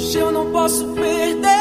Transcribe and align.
Hoje 0.00 0.18
eu 0.18 0.32
não 0.32 0.50
posso 0.50 0.82
perder 0.94 1.59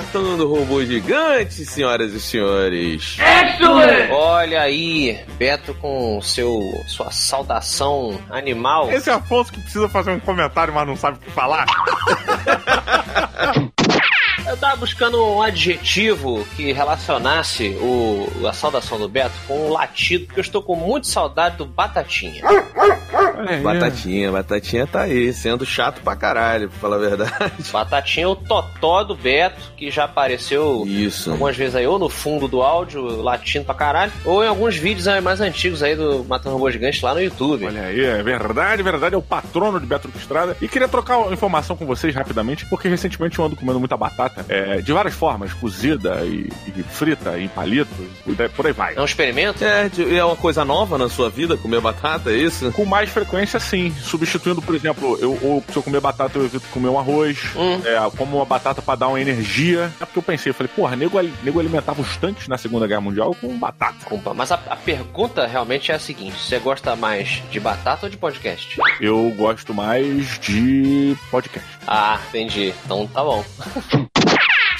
Matando 0.00 0.48
Robô 0.48 0.82
Gigante, 0.82 1.66
senhoras 1.66 2.14
e 2.14 2.20
senhores. 2.20 3.18
Olha 4.10 4.62
aí, 4.62 5.22
Beto 5.36 5.74
com 5.74 6.18
seu 6.22 6.58
sua 6.88 7.10
saudação 7.10 8.18
animal. 8.30 8.90
Esse 8.90 9.10
é 9.10 9.12
Afonso 9.12 9.52
que 9.52 9.60
precisa 9.60 9.90
fazer 9.90 10.12
um 10.12 10.18
comentário, 10.18 10.72
mas 10.72 10.86
não 10.86 10.96
sabe 10.96 11.18
o 11.18 11.20
que 11.20 11.30
falar. 11.30 11.66
Eu 14.46 14.56
tava 14.56 14.76
buscando 14.76 15.22
um 15.22 15.42
adjetivo 15.42 16.46
que 16.56 16.72
relacionasse 16.72 17.68
o, 17.80 18.26
a 18.48 18.54
saudação 18.54 18.98
do 18.98 19.08
Beto 19.08 19.34
com 19.46 19.66
um 19.66 19.70
latido, 19.70 20.26
porque 20.26 20.40
eu 20.40 20.42
estou 20.42 20.62
com 20.62 20.74
muita 20.74 21.06
saudade 21.06 21.58
do 21.58 21.66
Batatinha. 21.66 22.42
Batatinha, 23.62 24.32
Batatinha 24.32 24.86
tá 24.86 25.02
aí, 25.02 25.32
sendo 25.32 25.64
chato 25.64 26.00
pra 26.02 26.16
caralho, 26.16 26.68
pra 26.68 26.78
falar 26.78 26.96
a 26.96 26.98
verdade. 26.98 27.52
Batatinha 27.72 28.24
é 28.24 28.28
o 28.28 28.36
totó 28.36 29.02
do 29.04 29.14
Beto, 29.14 29.72
que 29.76 29.90
já 29.90 30.04
apareceu 30.04 30.84
Isso. 30.86 31.30
algumas 31.30 31.56
vezes 31.56 31.74
aí, 31.74 31.86
ou 31.86 31.98
no 31.98 32.08
fundo 32.08 32.48
do 32.48 32.62
áudio, 32.62 33.22
latindo 33.22 33.64
pra 33.64 33.74
caralho, 33.74 34.12
ou 34.24 34.44
em 34.44 34.48
alguns 34.48 34.76
vídeos 34.76 35.08
aí 35.08 35.20
mais 35.20 35.40
antigos 35.40 35.82
aí 35.82 35.94
do 35.94 36.24
Matando 36.24 36.56
Robô 36.56 36.70
Gigante 36.70 37.04
lá 37.04 37.14
no 37.14 37.22
YouTube. 37.22 37.66
Olha 37.66 37.82
aí, 37.82 38.04
é 38.04 38.22
verdade, 38.22 38.82
verdade, 38.82 39.14
é 39.14 39.18
o 39.18 39.22
patrono 39.22 39.80
de 39.80 39.86
Beto 39.86 40.10
Estrada. 40.16 40.56
E 40.60 40.68
queria 40.68 40.88
trocar 40.88 41.18
uma 41.18 41.32
informação 41.32 41.76
com 41.76 41.86
vocês 41.86 42.14
rapidamente, 42.14 42.66
porque 42.66 42.88
recentemente 42.88 43.38
eu 43.38 43.44
ando 43.44 43.56
comendo 43.56 43.78
muita 43.78 43.96
batata, 43.96 44.44
é, 44.48 44.80
de 44.80 44.92
várias 44.92 45.14
formas, 45.14 45.52
cozida 45.54 46.20
e, 46.24 46.50
e 46.66 46.82
frita, 46.82 47.38
em 47.38 47.48
palitos, 47.48 47.96
e 48.26 48.48
por 48.48 48.66
aí 48.66 48.72
vai. 48.72 48.94
É 48.96 49.00
um 49.00 49.04
experimento? 49.04 49.64
É, 49.64 49.90
é 50.16 50.24
uma 50.24 50.36
coisa 50.36 50.64
nova 50.64 50.98
na 50.98 51.08
sua 51.08 51.30
vida, 51.30 51.56
comer 51.56 51.80
batata, 51.80 52.30
é 52.30 52.36
isso? 52.36 52.70
Com 52.72 52.84
mais 52.84 53.10
frequência, 53.10 53.29
sim. 53.60 53.94
Substituindo, 54.02 54.60
por 54.60 54.74
exemplo, 54.74 55.16
eu, 55.20 55.38
ou 55.42 55.62
se 55.68 55.76
eu 55.76 55.82
comer 55.82 56.00
batata, 56.00 56.38
eu 56.38 56.44
evito 56.44 56.66
comer 56.68 56.88
um 56.88 56.98
arroz. 56.98 57.38
Hum. 57.56 57.80
É, 57.84 58.10
como 58.16 58.36
uma 58.36 58.44
batata 58.44 58.82
pra 58.82 58.94
dar 58.94 59.08
uma 59.08 59.20
energia. 59.20 59.92
É 60.00 60.04
porque 60.04 60.18
eu 60.18 60.22
pensei, 60.22 60.50
eu 60.50 60.54
falei, 60.54 60.70
porra, 60.74 60.96
nego, 60.96 61.20
nego 61.42 61.60
alimentava 61.60 62.00
os 62.00 62.16
tanques 62.16 62.48
na 62.48 62.58
Segunda 62.58 62.86
Guerra 62.86 63.00
Mundial 63.00 63.34
com 63.40 63.56
batata. 63.58 64.12
Opa, 64.12 64.34
Mas 64.34 64.50
a, 64.50 64.56
a 64.68 64.76
pergunta 64.76 65.46
realmente 65.46 65.92
é 65.92 65.94
a 65.94 65.98
seguinte: 65.98 66.36
você 66.38 66.58
gosta 66.58 66.96
mais 66.96 67.42
de 67.50 67.60
batata 67.60 68.06
ou 68.06 68.10
de 68.10 68.16
podcast? 68.16 68.76
Eu 69.00 69.32
gosto 69.36 69.72
mais 69.72 70.38
de 70.38 71.16
podcast. 71.30 71.68
Ah, 71.86 72.18
entendi. 72.28 72.74
Então 72.84 73.06
tá 73.06 73.22
bom. 73.22 73.44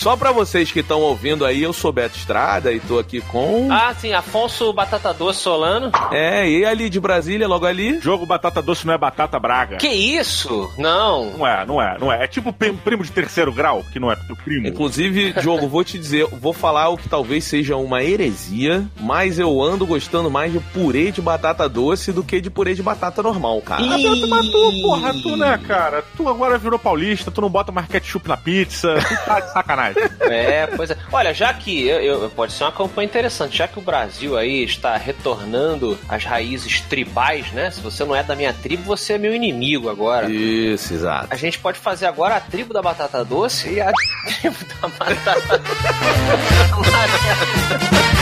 Só 0.01 0.17
pra 0.17 0.33
vocês 0.33 0.73
que 0.73 0.81
estão 0.81 1.03
ouvindo 1.03 1.45
aí, 1.45 1.63
eu 1.63 1.75
sou 1.75 1.93
Beto 1.93 2.17
Estrada 2.17 2.73
e 2.73 2.81
tô 2.81 2.99
aqui 2.99 3.21
com. 3.21 3.69
Ah, 3.71 3.93
sim, 3.95 4.15
Afonso 4.15 4.73
Batata 4.73 5.13
Doce 5.13 5.41
Solano. 5.41 5.93
É, 6.11 6.49
e 6.49 6.65
ali 6.65 6.89
de 6.89 6.99
Brasília, 6.99 7.47
logo 7.47 7.67
ali. 7.67 8.01
Jogo 8.01 8.25
batata 8.25 8.63
doce 8.63 8.87
não 8.87 8.95
é 8.95 8.99
batata 8.99 9.39
braga. 9.39 9.77
Que 9.77 9.89
isso? 9.89 10.73
Não. 10.79 11.33
Não 11.37 11.47
é, 11.47 11.67
não 11.67 11.83
é, 11.83 11.99
não 11.99 12.11
é. 12.13 12.25
É 12.25 12.27
tipo 12.27 12.51
prim- 12.51 12.77
primo 12.77 13.05
de 13.05 13.13
terceiro 13.13 13.53
grau, 13.53 13.85
que 13.93 14.01
não 14.01 14.11
é 14.11 14.17
teu 14.17 14.35
primo. 14.37 14.67
Inclusive, 14.69 15.33
Diogo, 15.35 15.69
vou 15.69 15.85
te 15.85 15.99
dizer, 15.99 16.27
vou 16.33 16.53
falar 16.55 16.89
o 16.89 16.97
que 16.97 17.09
talvez 17.09 17.45
seja 17.45 17.77
uma 17.77 18.03
heresia, 18.03 18.87
mas 18.99 19.39
eu 19.39 19.63
ando 19.63 19.87
gostando 19.87 20.31
mais 20.31 20.51
de 20.51 20.61
purê 20.61 21.11
de 21.13 21.21
batata 21.21 21.69
doce 21.69 22.11
do 22.11 22.23
que 22.25 22.41
de 22.41 22.49
purê 22.49 22.73
de 22.75 22.83
batata 22.83 23.23
normal, 23.23 23.61
cara. 23.61 23.83
Ah, 23.85 23.97
Beto, 23.99 24.27
mas 24.29 24.47
tu, 24.49 24.73
porra, 24.83 25.13
tu, 25.23 25.37
né, 25.37 25.61
cara? 25.67 26.03
Tu 26.17 26.27
agora 26.27 26.57
virou 26.57 26.79
paulista, 26.79 27.31
tu 27.31 27.41
não 27.43 27.51
bota 27.51 27.71
mais 27.71 27.87
ketchup 27.87 28.27
na 28.29 28.37
pizza, 28.39 28.95
tu 29.07 29.27
tá 29.27 29.41
de 29.41 29.53
sacanagem. 29.53 29.90
É, 30.31 30.67
pois 30.77 30.91
é. 30.91 30.97
Olha, 31.11 31.35
já 31.35 31.53
que 31.53 31.87
eu, 31.89 31.99
eu- 32.01 32.31
pode 32.31 32.53
ser 32.53 32.63
uma 32.65 32.73
campanha 32.73 33.07
interessante, 33.07 33.57
já 33.57 33.67
que 33.67 33.79
o 33.79 33.83
Brasil 33.83 34.37
aí 34.37 34.63
está 34.63 34.97
retornando 34.97 35.99
às 36.09 36.25
raízes 36.25 36.81
tribais, 36.83 37.51
né? 37.53 37.71
Se 37.71 37.81
você 37.81 38.05
não 38.05 38.15
é 38.15 38.23
da 38.23 38.37
minha 38.37 38.53
tribo, 38.53 38.85
você 38.85 39.15
é 39.15 39.19
meu 39.19 39.35
inimigo 39.35 39.89
agora. 39.91 40.31
Isso, 40.31 40.95
exato. 40.95 41.27
A 41.31 41.37
gente 41.37 41.59
pode 41.59 41.79
fazer 41.81 42.07
agora 42.07 42.37
a 42.37 42.41
tribo 42.41 42.73
da 42.73 42.81
batata 42.83 43.25
doce 43.25 43.71
e 43.75 43.81
a 43.81 43.91
tribo 44.41 44.57
da 44.81 44.89
batata 44.89 45.63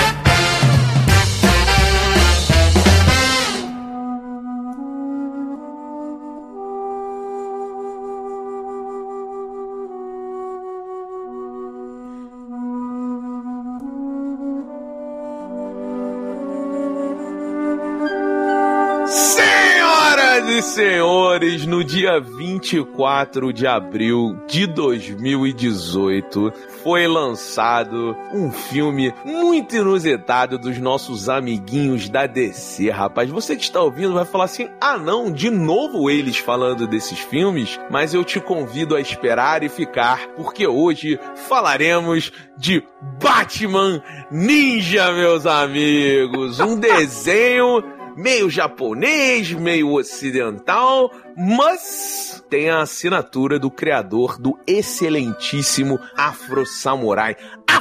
senhores, 20.78 21.66
no 21.66 21.82
dia 21.82 22.20
24 22.20 23.52
de 23.52 23.66
abril 23.66 24.38
de 24.46 24.64
2018 24.64 26.52
foi 26.84 27.08
lançado 27.08 28.16
um 28.32 28.52
filme 28.52 29.12
muito 29.24 29.74
inusitado 29.74 30.56
dos 30.56 30.78
nossos 30.78 31.28
amiguinhos 31.28 32.08
da 32.08 32.28
DC, 32.28 32.90
rapaz. 32.90 33.28
Você 33.28 33.56
que 33.56 33.64
está 33.64 33.82
ouvindo 33.82 34.14
vai 34.14 34.24
falar 34.24 34.44
assim: 34.44 34.68
ah, 34.80 34.96
não, 34.96 35.32
de 35.32 35.50
novo 35.50 36.08
eles 36.08 36.38
falando 36.38 36.86
desses 36.86 37.18
filmes, 37.18 37.76
mas 37.90 38.14
eu 38.14 38.22
te 38.22 38.38
convido 38.38 38.94
a 38.94 39.00
esperar 39.00 39.64
e 39.64 39.68
ficar, 39.68 40.28
porque 40.36 40.64
hoje 40.64 41.18
falaremos 41.48 42.30
de 42.56 42.84
Batman 43.20 44.00
Ninja, 44.30 45.10
meus 45.10 45.44
amigos. 45.44 46.60
Um 46.60 46.78
desenho 46.80 47.97
meio 48.18 48.50
japonês, 48.50 49.52
meio 49.52 49.92
ocidental, 49.94 51.12
mas 51.36 52.44
tem 52.50 52.68
a 52.68 52.82
assinatura 52.82 53.60
do 53.60 53.70
criador 53.70 54.38
do 54.38 54.58
excelentíssimo 54.66 56.00
Afro 56.16 56.66
Samurai. 56.66 57.36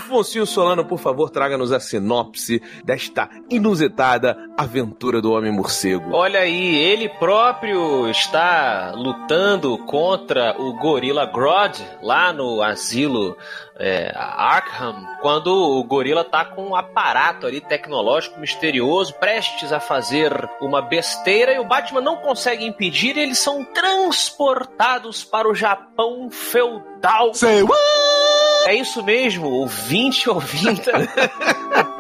Afonso 0.08 0.46
Solano, 0.46 0.86
por 0.86 1.00
favor, 1.00 1.30
traga-nos 1.30 1.72
a 1.72 1.80
sinopse 1.80 2.62
desta 2.86 3.30
inusitada 3.50 4.38
aventura 4.58 5.20
do 5.20 5.32
Homem-Morcego. 5.32 6.14
Olha 6.14 6.42
aí, 6.42 6.76
ele 6.76 7.10
próprio 7.10 8.08
está 8.10 8.94
lutando 8.96 9.78
contra 9.80 10.56
o 10.62 10.74
Gorila 10.78 11.26
Grodd 11.26 11.82
lá 12.02 12.32
no 12.32 12.62
asilo 12.62 13.36
é, 13.80 14.12
Arkham, 14.16 15.08
quando 15.22 15.48
o 15.48 15.84
gorila 15.84 16.24
tá 16.24 16.44
com 16.46 16.70
um 16.70 16.76
aparato 16.76 17.46
ali 17.46 17.62
tecnológico 17.62 18.40
misterioso, 18.40 19.14
prestes 19.16 19.72
a 19.72 19.80
fazer 19.80 20.32
uma 20.60 20.82
besteira, 20.82 21.54
e 21.54 21.60
o 21.60 21.66
Batman 21.66 22.02
não 22.02 22.18
consegue 22.18 22.66
impedir, 22.66 23.18
e 23.18 23.22
eles 23.22 23.40
são 23.40 23.64
transportados 23.64 25.24
para 25.24 25.48
o 25.48 25.56
Japão 25.56 26.30
feudal. 26.30 27.34
Say 27.34 27.64
what? 27.64 27.78
É 28.68 28.76
isso 28.76 29.04
mesmo, 29.04 29.48
ouvinte, 29.50 30.30
ouvinta. 30.30 30.92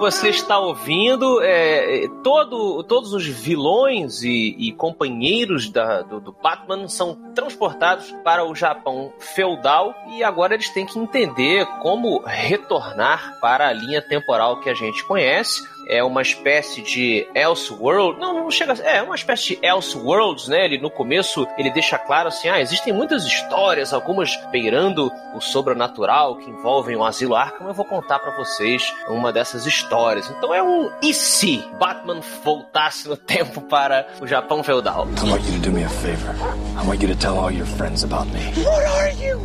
você 0.00 0.30
está 0.30 0.58
ouvindo, 0.58 1.42
é, 1.42 2.08
todo, 2.24 2.82
todos 2.84 3.12
os 3.12 3.26
vilões 3.26 4.22
e, 4.22 4.56
e 4.58 4.72
companheiros 4.72 5.68
da, 5.68 6.00
do, 6.00 6.18
do, 6.18 6.32
Batman 6.32 6.88
são 6.88 7.14
transportados 7.34 8.10
para 8.24 8.42
o 8.42 8.54
Japão 8.54 9.12
feudal 9.18 9.94
e 10.08 10.24
agora 10.24 10.54
eles 10.54 10.70
têm 10.70 10.86
que 10.86 10.98
entender 10.98 11.66
como 11.82 12.22
retornar 12.24 13.38
para 13.42 13.68
a 13.68 13.72
linha 13.74 14.00
temporal 14.00 14.58
que 14.60 14.70
a 14.70 14.74
gente 14.74 15.04
conhece 15.04 15.62
é 15.90 16.04
uma 16.04 16.22
espécie 16.22 16.80
de 16.80 17.26
Elseworld. 17.34 18.20
Não, 18.20 18.32
não 18.32 18.50
chega 18.50 18.72
a 18.72 18.76
É 18.86 19.02
uma 19.02 19.16
espécie 19.16 19.56
de 19.56 19.66
Elseworlds, 19.66 20.46
né? 20.46 20.64
Ele 20.64 20.78
no 20.78 20.88
começo 20.90 21.46
ele 21.58 21.70
deixa 21.70 21.98
claro 21.98 22.28
assim: 22.28 22.48
ah, 22.48 22.60
existem 22.60 22.92
muitas 22.92 23.24
histórias, 23.24 23.92
algumas 23.92 24.36
beirando 24.52 25.10
o 25.34 25.40
sobrenatural 25.40 26.36
que 26.36 26.48
envolvem 26.48 26.96
o 26.96 27.04
asilo 27.04 27.34
Arkham. 27.34 27.66
Eu 27.66 27.74
vou 27.74 27.84
contar 27.84 28.20
para 28.20 28.36
vocês 28.36 28.94
uma 29.08 29.32
dessas 29.32 29.66
histórias. 29.66 30.30
Então 30.30 30.54
é 30.54 30.62
um 30.62 30.90
e 31.02 31.12
se 31.12 31.58
Batman 31.78 32.20
voltasse 32.44 33.08
no 33.08 33.16
tempo 33.18 33.60
para 33.62 34.06
o 34.20 34.26
Japão 34.26 34.62
feudal? 34.62 35.08
I 35.24 35.30
want 35.30 35.44
you 35.44 35.52
to 35.54 35.58
do 35.58 35.72
me 35.72 35.84
a 35.84 35.88
favor. 35.88 36.34
I 36.80 36.86
want 36.86 37.02
you 37.02 37.08
to 37.08 37.16
tell 37.16 37.36
all 37.36 37.50
your 37.50 37.66
friends 37.66 38.04
about 38.04 38.28
me. 38.28 38.40
What 38.62 38.86
are 38.86 39.12
you? 39.12 39.40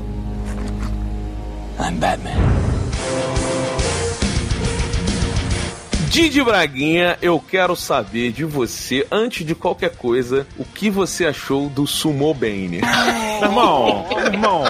I'm 1.80 2.00
Batman. 2.00 3.55
Didi 6.16 6.42
Braguinha, 6.42 7.18
eu 7.22 7.38
quero 7.42 7.76
saber 7.76 8.32
de 8.32 8.46
você, 8.46 9.06
antes 9.12 9.46
de 9.46 9.54
qualquer 9.54 9.98
coisa, 9.98 10.48
o 10.58 10.64
que 10.64 10.90
você 10.90 11.26
achou 11.26 11.68
do 11.68 11.86
Sumo 11.86 12.34
Bane. 12.34 12.80
irmão, 13.44 14.08
irmão, 14.32 14.64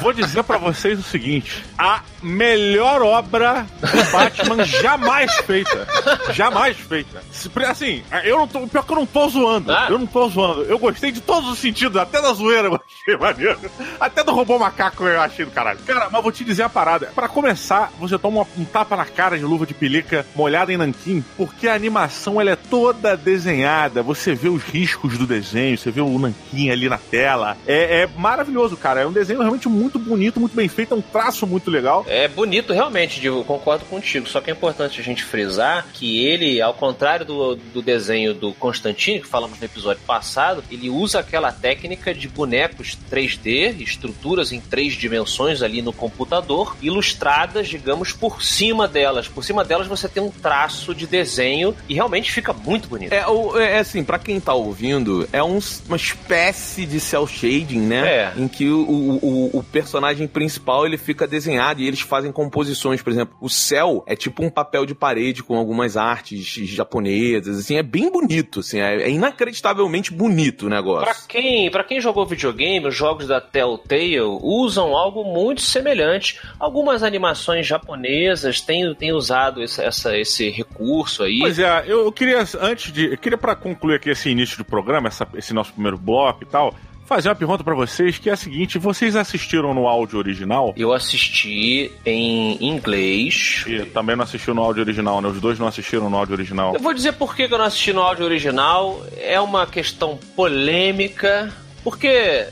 vou 0.00 0.14
dizer 0.14 0.42
para 0.44 0.56
vocês 0.56 0.98
o 0.98 1.02
seguinte: 1.02 1.62
a 1.76 2.00
melhor 2.22 3.02
obra 3.02 3.66
do 3.80 4.12
Batman 4.12 4.64
jamais 4.64 5.32
feita. 5.46 5.86
Jamais 6.32 6.76
feita. 6.76 7.22
Assim, 7.68 8.02
eu 8.24 8.38
não 8.38 8.48
tô. 8.48 8.66
Pior 8.66 8.84
que 8.84 8.92
eu 8.92 8.96
não 8.96 9.06
tô 9.06 9.28
zoando. 9.28 9.72
Ah. 9.72 9.86
Eu 9.90 9.98
não 9.98 10.06
tô 10.06 10.28
zoando. 10.28 10.62
Eu 10.62 10.78
gostei 10.78 11.12
de 11.12 11.20
todos 11.20 11.50
os 11.50 11.58
sentidos, 11.58 11.96
até 11.96 12.20
da 12.20 12.32
zoeira 12.32 12.68
eu 12.68 12.74
achei 12.74 13.16
maneiro. 13.16 13.58
Até 14.00 14.22
do 14.22 14.32
robô 14.32 14.58
macaco 14.58 15.04
eu 15.04 15.20
achei 15.20 15.44
do 15.44 15.50
caralho. 15.50 15.78
Cara, 15.80 16.08
mas 16.10 16.22
vou 16.22 16.32
te 16.32 16.44
dizer 16.44 16.62
a 16.62 16.68
parada. 16.68 17.06
Para 17.14 17.28
começar, 17.28 17.92
você 17.98 18.18
toma 18.18 18.46
um 18.56 18.64
tapa 18.64 18.96
na 18.96 19.04
cara 19.04 19.38
de 19.38 19.44
luva 19.44 19.66
de 19.66 19.74
pelica 19.74 20.26
molhada 20.34 20.72
em 20.72 20.76
nanquim, 20.76 21.24
porque 21.36 21.68
a 21.68 21.74
animação 21.74 22.40
ela 22.40 22.50
é 22.50 22.56
toda 22.56 23.16
desenhada. 23.16 24.02
Você 24.02 24.34
vê 24.34 24.48
os 24.48 24.62
riscos 24.62 25.18
do 25.18 25.26
desenho, 25.26 25.76
você 25.76 25.90
vê 25.90 26.00
o 26.00 26.18
nanquim 26.18 26.70
ali 26.70 26.88
na 26.88 26.98
tela. 26.98 27.56
É, 27.66 28.02
é 28.02 28.08
maravilhoso, 28.16 28.76
cara. 28.76 29.00
É 29.00 29.06
um 29.06 29.12
desenho 29.12 29.40
realmente 29.40 29.68
muito 29.68 29.98
bonito, 29.98 30.40
muito 30.40 30.54
bem 30.54 30.68
feito, 30.68 30.94
é 30.94 30.96
um 30.96 31.02
traço 31.02 31.46
muito 31.46 31.70
legal. 31.70 32.04
É 32.12 32.28
bonito, 32.28 32.74
realmente, 32.74 33.18
Diego, 33.18 33.42
concordo 33.42 33.86
contigo. 33.86 34.28
Só 34.28 34.42
que 34.42 34.50
é 34.50 34.52
importante 34.52 35.00
a 35.00 35.02
gente 35.02 35.24
frisar 35.24 35.86
que 35.94 36.26
ele, 36.26 36.60
ao 36.60 36.74
contrário 36.74 37.24
do, 37.24 37.56
do 37.56 37.80
desenho 37.80 38.34
do 38.34 38.52
Constantino, 38.52 39.22
que 39.22 39.26
falamos 39.26 39.58
no 39.58 39.64
episódio 39.64 40.02
passado, 40.06 40.62
ele 40.70 40.90
usa 40.90 41.20
aquela 41.20 41.50
técnica 41.50 42.12
de 42.12 42.28
bonecos 42.28 42.98
3D, 43.10 43.80
estruturas 43.80 44.52
em 44.52 44.60
três 44.60 44.92
dimensões 44.92 45.62
ali 45.62 45.80
no 45.80 45.90
computador, 45.90 46.76
ilustradas, 46.82 47.66
digamos, 47.66 48.12
por 48.12 48.42
cima 48.42 48.86
delas. 48.86 49.26
Por 49.26 49.42
cima 49.42 49.64
delas 49.64 49.86
você 49.86 50.06
tem 50.06 50.22
um 50.22 50.30
traço 50.30 50.94
de 50.94 51.06
desenho 51.06 51.74
e 51.88 51.94
realmente 51.94 52.30
fica 52.30 52.52
muito 52.52 52.90
bonito. 52.90 53.14
É, 53.14 53.24
é 53.58 53.78
assim, 53.78 54.04
para 54.04 54.18
quem 54.18 54.38
tá 54.38 54.52
ouvindo, 54.52 55.26
é 55.32 55.42
um, 55.42 55.58
uma 55.86 55.96
espécie 55.96 56.84
de 56.84 57.00
cel 57.00 57.26
shading, 57.26 57.80
né? 57.80 58.06
É. 58.06 58.32
Em 58.36 58.48
que 58.48 58.68
o, 58.68 58.82
o, 58.82 59.58
o 59.58 59.62
personagem 59.62 60.28
principal 60.28 60.84
ele 60.84 60.98
fica 60.98 61.26
desenhado 61.26 61.80
e 61.80 61.88
eles 61.88 62.01
fazem 62.02 62.30
composições, 62.30 63.02
por 63.02 63.12
exemplo, 63.12 63.36
o 63.40 63.48
céu 63.48 64.02
é 64.06 64.14
tipo 64.14 64.44
um 64.44 64.50
papel 64.50 64.84
de 64.84 64.94
parede 64.94 65.42
com 65.42 65.56
algumas 65.56 65.96
artes 65.96 66.44
japonesas, 66.44 67.58
assim, 67.58 67.76
é 67.76 67.82
bem 67.82 68.10
bonito, 68.10 68.60
assim, 68.60 68.80
é, 68.80 69.02
é 69.02 69.10
inacreditavelmente 69.10 70.12
bonito 70.12 70.66
o 70.66 70.68
negócio. 70.68 71.06
Pra 71.06 71.28
quem, 71.28 71.70
pra 71.70 71.84
quem 71.84 72.00
jogou 72.00 72.26
videogame, 72.26 72.86
os 72.86 72.96
jogos 72.96 73.26
da 73.26 73.40
Telltale 73.40 74.20
usam 74.20 74.96
algo 74.96 75.24
muito 75.24 75.60
semelhante. 75.60 76.40
Algumas 76.58 77.02
animações 77.02 77.66
japonesas 77.66 78.60
têm, 78.60 78.94
têm 78.94 79.12
usado 79.12 79.62
esse, 79.62 79.82
essa, 79.82 80.16
esse 80.16 80.50
recurso 80.50 81.22
aí. 81.22 81.38
Pois 81.40 81.58
é, 81.58 81.84
eu, 81.86 82.04
eu 82.04 82.12
queria, 82.12 82.44
antes 82.60 82.92
de. 82.92 83.12
Eu 83.12 83.18
queria 83.18 83.38
para 83.38 83.54
concluir 83.54 83.96
aqui 83.96 84.10
esse 84.10 84.28
início 84.28 84.56
do 84.58 84.64
programa, 84.64 85.08
essa, 85.08 85.26
esse 85.34 85.52
nosso 85.52 85.72
primeiro 85.72 85.98
bloco 85.98 86.42
e 86.42 86.46
tal 86.46 86.74
fazer 87.04 87.28
uma 87.28 87.34
pergunta 87.34 87.62
para 87.62 87.74
vocês 87.74 88.18
que 88.18 88.30
é 88.30 88.32
a 88.32 88.36
seguinte: 88.36 88.78
vocês 88.78 89.16
assistiram 89.16 89.74
no 89.74 89.86
áudio 89.86 90.18
original? 90.18 90.72
Eu 90.76 90.92
assisti 90.92 91.90
em 92.04 92.64
inglês. 92.64 93.64
E 93.66 93.84
também 93.86 94.16
não 94.16 94.24
assistiu 94.24 94.54
no 94.54 94.62
áudio 94.62 94.82
original, 94.82 95.20
né? 95.20 95.28
Os 95.28 95.40
dois 95.40 95.58
não 95.58 95.66
assistiram 95.66 96.08
no 96.08 96.16
áudio 96.16 96.34
original. 96.34 96.74
Eu 96.74 96.80
vou 96.80 96.94
dizer 96.94 97.12
por 97.12 97.34
que 97.34 97.42
eu 97.42 97.58
não 97.58 97.64
assisti 97.64 97.92
no 97.92 98.00
áudio 98.02 98.24
original. 98.24 99.04
É 99.16 99.40
uma 99.40 99.66
questão 99.66 100.18
polêmica. 100.34 101.52
Porque 101.82 102.46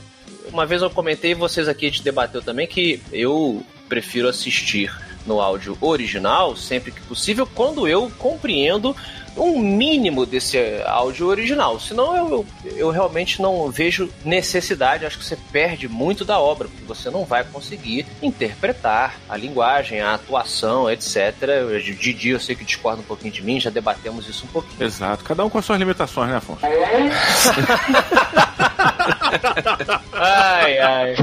uma 0.51 0.65
vez 0.65 0.81
eu 0.81 0.89
comentei, 0.89 1.33
vocês 1.33 1.67
aqui 1.67 1.85
a 1.85 1.89
gente 1.89 2.03
debateu 2.03 2.41
também, 2.41 2.67
que 2.67 3.01
eu 3.11 3.63
prefiro 3.87 4.27
assistir 4.27 4.91
no 5.25 5.39
áudio 5.39 5.77
original 5.81 6.55
sempre 6.55 6.91
que 6.91 7.01
possível, 7.01 7.47
quando 7.47 7.87
eu 7.87 8.11
compreendo 8.17 8.95
um 9.35 9.59
mínimo 9.59 10.25
desse 10.25 10.57
áudio 10.85 11.27
original. 11.27 11.79
Senão 11.79 12.15
eu, 12.15 12.45
eu, 12.65 12.77
eu, 12.77 12.89
realmente 12.89 13.41
não 13.41 13.71
vejo 13.71 14.09
necessidade, 14.25 15.05
acho 15.05 15.17
que 15.17 15.23
você 15.23 15.37
perde 15.51 15.87
muito 15.87 16.25
da 16.25 16.37
obra, 16.39 16.67
porque 16.67 16.83
você 16.83 17.09
não 17.09 17.23
vai 17.23 17.43
conseguir 17.43 18.05
interpretar 18.21 19.15
a 19.29 19.37
linguagem, 19.37 20.01
a 20.01 20.13
atuação, 20.15 20.91
etc. 20.91 21.33
Didi, 21.97 22.29
eu 22.29 22.39
sei 22.39 22.55
que 22.55 22.65
discorda 22.65 23.01
um 23.01 23.05
pouquinho 23.05 23.31
de 23.31 23.41
mim, 23.41 23.59
já 23.59 23.69
debatemos 23.69 24.27
isso 24.27 24.45
um 24.45 24.49
pouquinho. 24.49 24.83
Exato, 24.83 25.23
cada 25.23 25.45
um 25.45 25.49
com 25.49 25.57
as 25.57 25.65
suas 25.65 25.79
limitações, 25.79 26.29
né, 26.29 26.37
Afonso? 26.37 26.61
ai, 30.13 30.77
ai. 30.79 31.15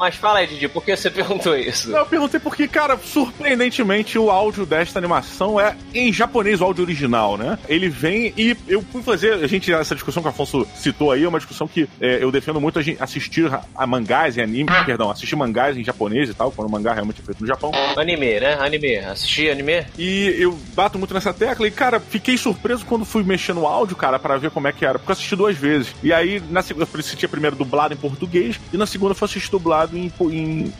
Mas 0.00 0.14
fala 0.14 0.38
aí, 0.38 0.46
Didi, 0.46 0.66
por 0.66 0.82
que 0.82 0.96
você 0.96 1.10
perguntou 1.12 1.54
isso? 1.54 1.94
Eu 1.94 2.06
perguntei 2.06 2.40
porque, 2.40 2.66
cara, 2.66 2.96
surpreendentemente 2.96 4.18
o 4.18 4.30
áudio 4.30 4.64
desta 4.64 4.98
animação 4.98 5.60
é 5.60 5.76
em 5.92 6.10
japonês, 6.10 6.62
o 6.62 6.64
áudio 6.64 6.82
original, 6.82 7.36
né? 7.36 7.58
Ele 7.68 7.90
vem 7.90 8.32
e 8.34 8.56
eu 8.66 8.80
fui 8.80 9.02
fazer, 9.02 9.34
a 9.34 9.46
gente, 9.46 9.70
essa 9.70 9.94
discussão 9.94 10.22
que 10.22 10.28
o 10.28 10.30
Afonso 10.30 10.66
citou 10.74 11.12
aí, 11.12 11.24
é 11.24 11.28
uma 11.28 11.38
discussão 11.38 11.68
que 11.68 11.86
é, 12.00 12.24
eu 12.24 12.32
defendo 12.32 12.58
muito 12.58 12.78
a 12.78 12.82
gente 12.82 13.02
assistir 13.02 13.50
a 13.76 13.86
mangás 13.86 14.38
e 14.38 14.40
anime, 14.40 14.70
perdão, 14.86 15.10
assistir 15.10 15.36
mangás 15.36 15.76
em 15.76 15.84
japonês 15.84 16.30
e 16.30 16.34
tal, 16.34 16.50
quando 16.50 16.68
o 16.68 16.72
mangá 16.72 16.94
realmente 16.94 17.20
é 17.20 17.24
feito 17.24 17.42
no 17.42 17.46
Japão. 17.46 17.70
Anime, 17.94 18.40
né? 18.40 18.54
Anime. 18.54 18.96
Assistir 18.96 19.50
anime. 19.50 19.84
E 19.98 20.34
eu 20.38 20.58
bato 20.74 20.98
muito 20.98 21.12
nessa 21.12 21.34
tecla 21.34 21.66
e, 21.66 21.70
cara, 21.70 22.00
fiquei 22.00 22.38
surpreso 22.38 22.86
quando 22.86 23.04
fui 23.04 23.22
mexer 23.22 23.52
no 23.52 23.66
áudio, 23.66 23.96
cara, 23.96 24.18
para 24.18 24.38
ver 24.38 24.50
como 24.50 24.66
é 24.66 24.72
que 24.72 24.86
era, 24.86 24.98
porque 24.98 25.10
eu 25.10 25.12
assisti 25.12 25.36
duas 25.36 25.58
vezes. 25.58 25.94
E 26.02 26.10
aí, 26.10 26.42
na 26.48 26.62
segunda, 26.62 26.88
eu 26.90 27.00
assisti 27.00 27.28
primeiro 27.28 27.54
dublado 27.54 27.92
em 27.92 27.98
português 27.98 28.58
e 28.72 28.78
na 28.78 28.86
segunda 28.86 29.10
eu 29.10 29.14
fui 29.14 29.26
assistir 29.26 29.50
dublado 29.50 29.89
dublado 29.90 29.96
em, 29.96 30.12
em, 30.30 30.72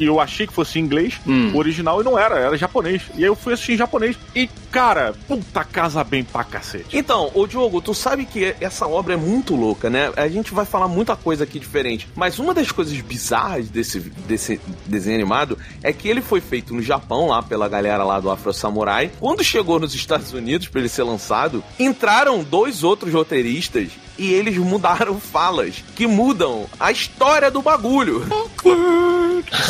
eu 0.00 0.20
achei 0.20 0.46
que 0.46 0.52
fosse 0.52 0.78
em 0.78 0.82
inglês, 0.82 1.20
hum. 1.26 1.54
original, 1.54 2.00
e 2.00 2.04
não 2.04 2.18
era, 2.18 2.38
era 2.38 2.56
japonês. 2.56 3.02
E 3.14 3.18
aí 3.18 3.24
eu 3.24 3.36
fui 3.36 3.52
assistir 3.52 3.72
em 3.72 3.76
japonês. 3.76 4.16
E, 4.34 4.48
cara, 4.70 5.14
puta 5.26 5.64
casa 5.64 6.02
bem 6.02 6.24
pra 6.24 6.44
cacete. 6.44 6.96
Então, 6.96 7.30
ô 7.34 7.46
Diogo, 7.46 7.80
tu 7.80 7.94
sabe 7.94 8.26
que 8.26 8.54
essa 8.60 8.86
obra 8.86 9.14
é 9.14 9.16
muito 9.16 9.54
louca, 9.54 9.88
né? 9.88 10.12
A 10.16 10.28
gente 10.28 10.52
vai 10.52 10.64
falar 10.64 10.88
muita 10.88 11.16
coisa 11.16 11.44
aqui 11.44 11.58
diferente. 11.58 12.08
Mas 12.14 12.38
uma 12.38 12.52
das 12.52 12.70
coisas 12.70 12.98
bizarras 13.00 13.68
desse, 13.68 14.00
desse 14.00 14.60
desenho 14.86 15.16
animado 15.16 15.58
é 15.82 15.92
que 15.92 16.08
ele 16.08 16.20
foi 16.20 16.40
feito 16.40 16.74
no 16.74 16.82
Japão, 16.82 17.28
lá 17.28 17.42
pela 17.42 17.68
galera 17.68 18.04
lá 18.04 18.20
do 18.20 18.30
Afro 18.30 18.52
Samurai. 18.52 19.10
Quando 19.18 19.44
chegou 19.44 19.78
nos 19.78 19.94
Estados 19.94 20.32
Unidos 20.32 20.68
para 20.68 20.80
ele 20.80 20.88
ser 20.88 21.04
lançado, 21.04 21.62
entraram 21.78 22.42
dois 22.42 22.82
outros 22.82 23.12
roteiristas 23.12 23.90
e 24.18 24.32
eles 24.32 24.56
mudaram 24.56 25.18
falas 25.20 25.84
que 25.94 26.06
mudam 26.06 26.66
a 26.78 26.90
história 26.90 27.50
do 27.50 27.62
bagulho. 27.62 28.26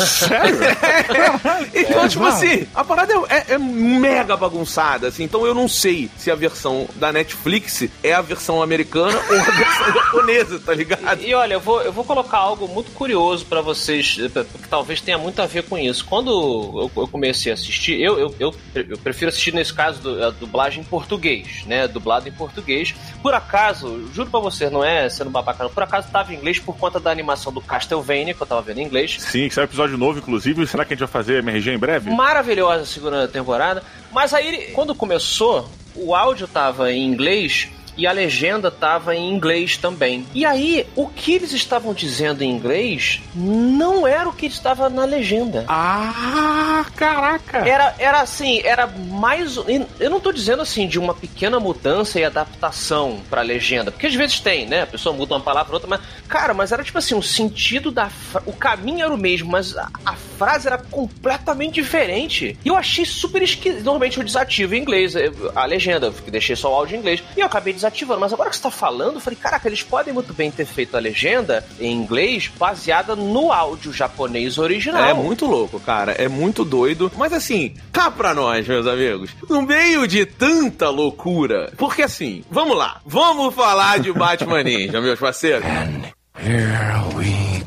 Sério? 0.05 0.57
então, 1.73 1.97
Então, 1.97 2.09
tipo 2.09 2.25
assim, 2.25 2.67
a 2.75 2.83
parada 2.83 3.13
é, 3.29 3.53
é 3.53 3.57
mega 3.57 4.37
bagunçada, 4.37 5.07
assim. 5.07 5.23
Então 5.23 5.45
eu 5.45 5.53
não 5.53 5.67
sei 5.67 6.09
se 6.17 6.29
a 6.29 6.35
versão 6.35 6.87
da 6.95 7.11
Netflix 7.11 7.87
é 8.03 8.13
a 8.13 8.21
versão 8.21 8.61
americana 8.61 9.17
ou 9.17 9.39
a 9.39 9.43
versão 9.43 9.93
japonesa, 9.93 10.59
tá 10.59 10.73
ligado? 10.73 11.21
E, 11.21 11.29
e 11.29 11.33
olha, 11.33 11.55
eu 11.55 11.59
vou, 11.59 11.81
eu 11.81 11.91
vou 11.91 12.03
colocar 12.03 12.37
algo 12.37 12.67
muito 12.67 12.91
curioso 12.91 13.45
pra 13.45 13.61
vocês, 13.61 14.15
que 14.15 14.67
talvez 14.69 15.01
tenha 15.01 15.17
muito 15.17 15.41
a 15.41 15.45
ver 15.45 15.63
com 15.63 15.77
isso. 15.77 16.05
Quando 16.05 16.29
eu, 16.29 16.91
eu 16.95 17.07
comecei 17.07 17.51
a 17.51 17.55
assistir, 17.55 17.99
eu, 17.99 18.19
eu, 18.19 18.35
eu, 18.39 18.55
eu 18.75 18.97
prefiro 18.97 19.29
assistir 19.29 19.53
nesse 19.53 19.73
caso 19.73 19.99
do, 20.01 20.23
a 20.23 20.29
dublagem 20.29 20.81
em 20.81 20.85
português, 20.85 21.65
né? 21.65 21.87
Dublado 21.87 22.29
em 22.29 22.31
português. 22.31 22.93
Por 23.21 23.33
acaso, 23.33 24.07
juro 24.13 24.29
pra 24.29 24.36
vocês, 24.41 24.71
não 24.71 24.83
é 24.83 25.09
sendo 25.09 25.29
babaca, 25.29 25.63
não. 25.63 25.71
Por 25.71 25.83
acaso 25.83 26.09
tava 26.11 26.33
em 26.33 26.37
inglês 26.37 26.59
por 26.59 26.77
conta 26.77 26.99
da 26.99 27.11
animação 27.11 27.51
do 27.51 27.61
Castlevania, 27.61 28.33
que 28.33 28.41
eu 28.41 28.47
tava 28.47 28.61
vendo 28.61 28.79
em 28.79 28.83
inglês. 28.83 29.17
Sim, 29.19 29.47
que 29.47 29.53
sai 29.53 29.63
um 29.63 29.65
episódio 29.65 29.97
novo, 29.97 30.19
inclusive. 30.19 30.65
Será 30.67 30.85
que 30.85 30.93
a 30.93 30.95
gente 30.95 31.05
vai 31.05 31.11
fazer 31.11 31.39
MRG 31.39 31.71
em 31.71 31.77
breve? 31.77 32.09
Maravilhosa 32.09 32.83
a 32.83 32.85
segunda 32.85 33.27
temporada. 33.27 33.83
Mas 34.11 34.33
aí, 34.33 34.71
quando 34.73 34.95
começou, 34.95 35.69
o 35.95 36.15
áudio 36.15 36.47
tava 36.47 36.91
em 36.91 37.05
inglês 37.05 37.69
e 37.97 38.05
a 38.05 38.11
legenda 38.11 38.69
tava 38.69 39.15
em 39.15 39.29
inglês 39.33 39.75
também. 39.75 40.25
E 40.33 40.45
aí, 40.45 40.85
o 40.95 41.07
que 41.07 41.33
eles 41.33 41.51
estavam 41.51 41.93
dizendo 41.93 42.43
em 42.43 42.49
inglês 42.49 43.21
não 43.33 44.07
era 44.07 44.29
o 44.29 44.33
que 44.33 44.45
estava 44.45 44.89
na 44.89 45.03
legenda. 45.03 45.65
Ah, 45.67 46.85
caraca! 46.95 47.57
Era, 47.67 47.95
era 47.97 48.21
assim, 48.21 48.61
era 48.63 48.87
mais. 48.87 49.57
Eu 49.99 50.09
não 50.09 50.19
tô 50.19 50.31
dizendo 50.31 50.61
assim 50.61 50.87
de 50.87 50.99
uma 50.99 51.13
pequena 51.13 51.59
mudança 51.59 52.19
e 52.19 52.23
adaptação 52.23 53.21
pra 53.29 53.41
legenda, 53.41 53.91
porque 53.91 54.07
às 54.07 54.15
vezes 54.15 54.39
tem, 54.39 54.65
né? 54.65 54.83
A 54.83 54.87
pessoa 54.87 55.15
muda 55.15 55.33
uma 55.33 55.41
palavra 55.41 55.73
outra, 55.73 55.89
mas. 55.89 56.01
Cara, 56.27 56.53
mas 56.53 56.71
era 56.71 56.83
tipo 56.83 56.97
assim, 56.97 57.15
o 57.15 57.23
sentido 57.23 57.91
da. 57.91 58.09
Fra... 58.09 58.43
O 58.45 58.53
caminho 58.53 59.03
era 59.03 59.13
o 59.13 59.17
mesmo, 59.17 59.49
mas 59.49 59.75
a, 59.75 59.89
a 60.05 60.13
frase 60.13 60.67
era 60.67 60.77
completamente 60.77 61.75
diferente. 61.75 62.57
E 62.63 62.67
eu 62.67 62.75
achei 62.75 63.05
super 63.05 63.41
esquisito. 63.41 63.83
Normalmente 63.83 64.17
eu 64.17 64.23
desativo 64.23 64.75
em 64.75 64.81
inglês 64.81 65.13
a 65.55 65.65
legenda, 65.65 66.13
deixei 66.27 66.55
só 66.55 66.71
o 66.71 66.75
áudio 66.75 66.95
em 66.95 66.99
inglês. 66.99 67.23
E 67.35 67.39
eu 67.39 67.45
acabei 67.45 67.73
desativando. 67.87 68.19
Mas 68.19 68.33
agora 68.33 68.49
que 68.49 68.55
você 68.55 68.61
tá 68.61 68.71
falando, 68.71 69.15
eu 69.15 69.19
falei, 69.19 69.37
caraca, 69.37 69.67
eles 69.67 69.81
podem 69.81 70.13
muito 70.13 70.33
bem 70.33 70.51
ter 70.51 70.65
feito 70.65 70.95
a 70.95 70.99
legenda 70.99 71.65
em 71.79 71.91
inglês 71.91 72.49
baseada 72.57 73.15
no 73.15 73.51
áudio 73.51 73.93
japonês 73.93 74.57
original. 74.57 75.03
É 75.03 75.13
muito 75.13 75.45
louco, 75.45 75.79
cara. 75.79 76.11
É 76.13 76.27
muito 76.27 76.63
doido. 76.63 77.11
Mas 77.17 77.33
assim, 77.33 77.75
cá 77.91 78.11
pra 78.11 78.33
nós, 78.33 78.67
meus 78.67 78.85
amigos. 78.85 79.31
No 79.49 79.61
meio 79.61 80.07
de 80.07 80.25
tanta 80.25 80.89
loucura. 80.89 81.71
Porque 81.77 82.03
assim, 82.03 82.43
vamos 82.49 82.77
lá. 82.77 83.01
Vamos 83.05 83.53
falar 83.55 83.99
de 83.99 84.11
Batman 84.11 84.63
Ninja, 84.63 84.99
meus 85.01 85.19
parceiros. 85.19 85.65
Here 86.39 87.15
we 87.15 87.63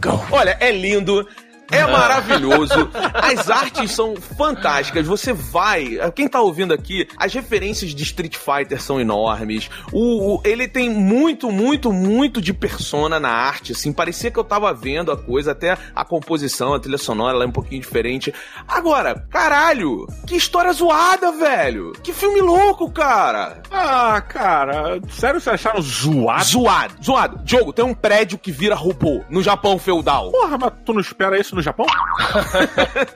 go. 0.00 0.20
Olha, 0.30 0.56
é 0.60 0.72
lindo. 0.72 1.26
É 1.72 1.86
maravilhoso. 1.90 2.90
As 3.14 3.48
artes 3.50 3.90
são 3.92 4.14
fantásticas. 4.16 5.06
Você 5.06 5.32
vai. 5.32 5.98
Quem 6.14 6.28
tá 6.28 6.40
ouvindo 6.40 6.72
aqui, 6.74 7.08
as 7.16 7.32
referências 7.32 7.94
de 7.94 8.02
Street 8.02 8.36
Fighter 8.36 8.80
são 8.80 9.00
enormes. 9.00 9.70
O, 9.92 10.36
o- 10.36 10.40
ele 10.44 10.68
tem 10.68 10.90
muito, 10.90 11.50
muito, 11.50 11.92
muito 11.92 12.40
de 12.40 12.52
persona 12.52 13.18
na 13.18 13.30
arte. 13.30 13.72
Assim, 13.72 13.92
parecia 13.92 14.30
que 14.30 14.38
eu 14.38 14.44
tava 14.44 14.72
vendo 14.74 15.10
a 15.10 15.16
coisa, 15.16 15.52
até 15.52 15.76
a 15.94 16.04
composição, 16.04 16.74
a 16.74 16.80
trilha 16.80 16.98
sonora, 16.98 17.34
ela 17.36 17.44
é 17.44 17.48
um 17.48 17.52
pouquinho 17.52 17.80
diferente. 17.80 18.32
Agora, 18.68 19.24
caralho, 19.30 20.06
que 20.26 20.36
história 20.36 20.72
zoada, 20.72 21.32
velho. 21.32 21.92
Que 22.02 22.12
filme 22.12 22.40
louco, 22.40 22.90
cara. 22.90 23.62
Ah, 23.70 24.20
cara, 24.20 25.00
sério 25.10 25.40
vocês 25.40 25.54
acharam 25.54 25.80
zoado? 25.80 26.44
Zoado, 26.44 26.94
zoado. 27.04 27.40
Diogo, 27.44 27.72
tem 27.72 27.84
um 27.84 27.94
prédio 27.94 28.38
que 28.38 28.52
vira 28.52 28.74
robô 28.74 29.22
no 29.30 29.42
Japão 29.42 29.78
feudal. 29.78 30.30
Porra, 30.30 30.58
mas 30.58 30.72
tu 30.84 30.92
não 30.92 31.00
espera 31.00 31.38
isso 31.40 31.54
no 31.54 31.61
Japão? 31.62 31.86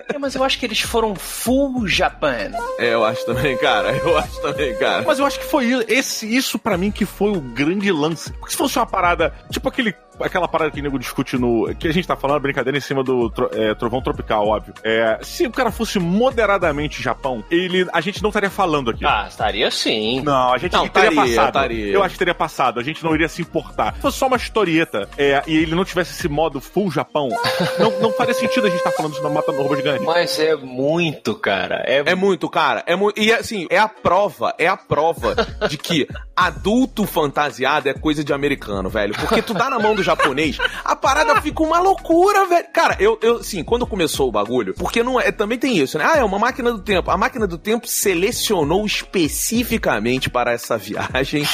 É, 0.09 0.19
mas 0.19 0.35
eu 0.35 0.45
acho 0.45 0.59
que 0.59 0.67
eles 0.67 0.81
foram 0.81 1.15
full 1.15 1.87
Japan. 1.87 2.51
É, 2.79 2.95
eu 2.95 3.05
acho 3.05 3.25
também, 3.27 3.57
cara. 3.59 3.93
Eu 3.97 4.17
acho 4.17 4.41
também, 4.41 4.75
cara. 4.77 5.05
Mas 5.07 5.19
eu 5.19 5.27
acho 5.27 5.39
que 5.39 5.45
foi 5.45 5.85
esse, 5.89 6.35
isso 6.35 6.59
pra 6.59 6.79
mim 6.79 6.91
que 6.91 7.05
foi 7.05 7.31
o 7.31 7.41
grande 7.41 7.91
lance. 7.91 8.33
Porque 8.35 8.53
se 8.53 8.57
fosse 8.57 8.79
uma 8.79 8.87
parada, 8.87 9.33
tipo 9.51 9.69
aquele 9.69 9.95
aquela 10.21 10.49
parada 10.49 10.71
que 10.71 10.81
o 10.81 10.83
nego 10.83 10.99
discute 10.99 11.37
no. 11.37 11.75
que 11.75 11.89
a 11.89 11.93
gente 11.93 12.07
tá 12.07 12.17
falando, 12.17 12.41
brincadeira 12.41 12.77
em 12.77 12.81
cima 12.81 13.03
do 13.03 13.31
tro- 13.31 13.51
é, 13.53 13.75
Trovão 13.75 14.01
Tropical, 14.03 14.47
óbvio. 14.49 14.75
É, 14.85 15.19
se 15.23 15.47
o 15.47 15.51
cara 15.51 15.71
fosse 15.71 15.99
moderadamente 15.99 17.03
Japão, 17.03 17.43
ele, 17.51 17.87
a 17.93 18.01
gente 18.01 18.23
não 18.23 18.31
estaria 18.31 18.51
falando 18.51 18.91
aqui. 18.91 19.05
Ah, 19.05 19.27
estaria 19.29 19.71
sim. 19.71 20.21
Não, 20.23 20.53
a 20.53 20.59
gente 20.59 20.73
Não, 20.73 20.89
teria 20.89 21.09
estaria, 21.11 21.35
passado. 21.37 21.47
estaria. 21.49 21.87
Eu 21.93 22.03
acho 22.03 22.13
que 22.15 22.19
teria 22.19 22.35
passado. 22.35 22.81
A 22.81 22.83
gente 22.83 23.03
não 23.05 23.15
iria 23.15 23.29
se 23.29 23.43
importar. 23.43 23.95
Se 23.95 24.01
fosse 24.01 24.19
só 24.19 24.27
uma 24.27 24.37
historieta 24.37 25.09
é, 25.17 25.43
e 25.47 25.57
ele 25.57 25.75
não 25.75 25.85
tivesse 25.85 26.13
esse 26.13 26.29
modo 26.29 26.61
full 26.61 26.91
Japão, 26.91 27.29
não, 27.79 28.01
não 28.01 28.13
faria 28.13 28.35
sentido 28.35 28.67
a 28.67 28.71
gente 28.71 28.79
estar 28.79 28.91
falando 28.93 29.13
isso 29.15 29.23
na 29.23 29.29
Mata 29.31 29.53
no 29.53 29.63
Robô 29.63 29.77
Gigante. 29.77 30.05
Mas 30.05 30.39
é 30.39 30.55
muito, 30.57 31.35
cara. 31.35 31.83
É, 31.87 32.03
É 32.07 32.15
muito, 32.15 32.49
cara. 32.49 32.83
É 32.87 32.95
mu 32.97 33.13
e 33.17 33.33
assim, 33.33 33.67
é 33.71 33.79
a 33.79 33.89
prova, 33.89 34.55
é 34.59 34.67
a 34.67 34.77
prova 34.77 35.35
de 35.69 35.77
que 35.79 36.07
adulto 36.37 37.05
fantasiado 37.07 37.89
é 37.89 37.95
coisa 37.95 38.23
de 38.25 38.33
americano, 38.33 38.89
velho. 38.89 39.15
Porque 39.15 39.41
tu 39.43 39.55
dá 39.55 39.71
na 39.71 39.79
mão 39.79 39.95
do 39.95 40.03
japonês, 40.07 40.59
a 40.85 40.97
parada 40.97 41.41
fica 41.43 41.63
uma 41.63 41.79
loucura, 41.79 42.47
velho. 42.47 42.67
Cara, 42.73 42.97
eu, 42.99 43.19
eu 43.23 43.43
sim, 43.43 43.63
quando 43.63 43.87
começou 43.87 44.29
o 44.29 44.33
bagulho, 44.33 44.75
porque 44.75 45.03
não 45.03 45.21
é, 45.21 45.31
também 45.31 45.59
tem 45.59 45.77
isso, 45.79 45.99
né? 45.99 46.05
Ah, 46.07 46.19
é 46.19 46.25
uma 46.25 46.39
máquina 46.39 46.73
do 46.73 46.79
tempo. 46.79 47.11
A 47.11 47.17
máquina 47.17 47.47
do 47.47 47.59
tempo 47.59 47.87
selecionou 47.87 48.85
especificamente 48.87 50.31
para 50.31 50.53
essa 50.53 50.77
viagem 50.79 51.45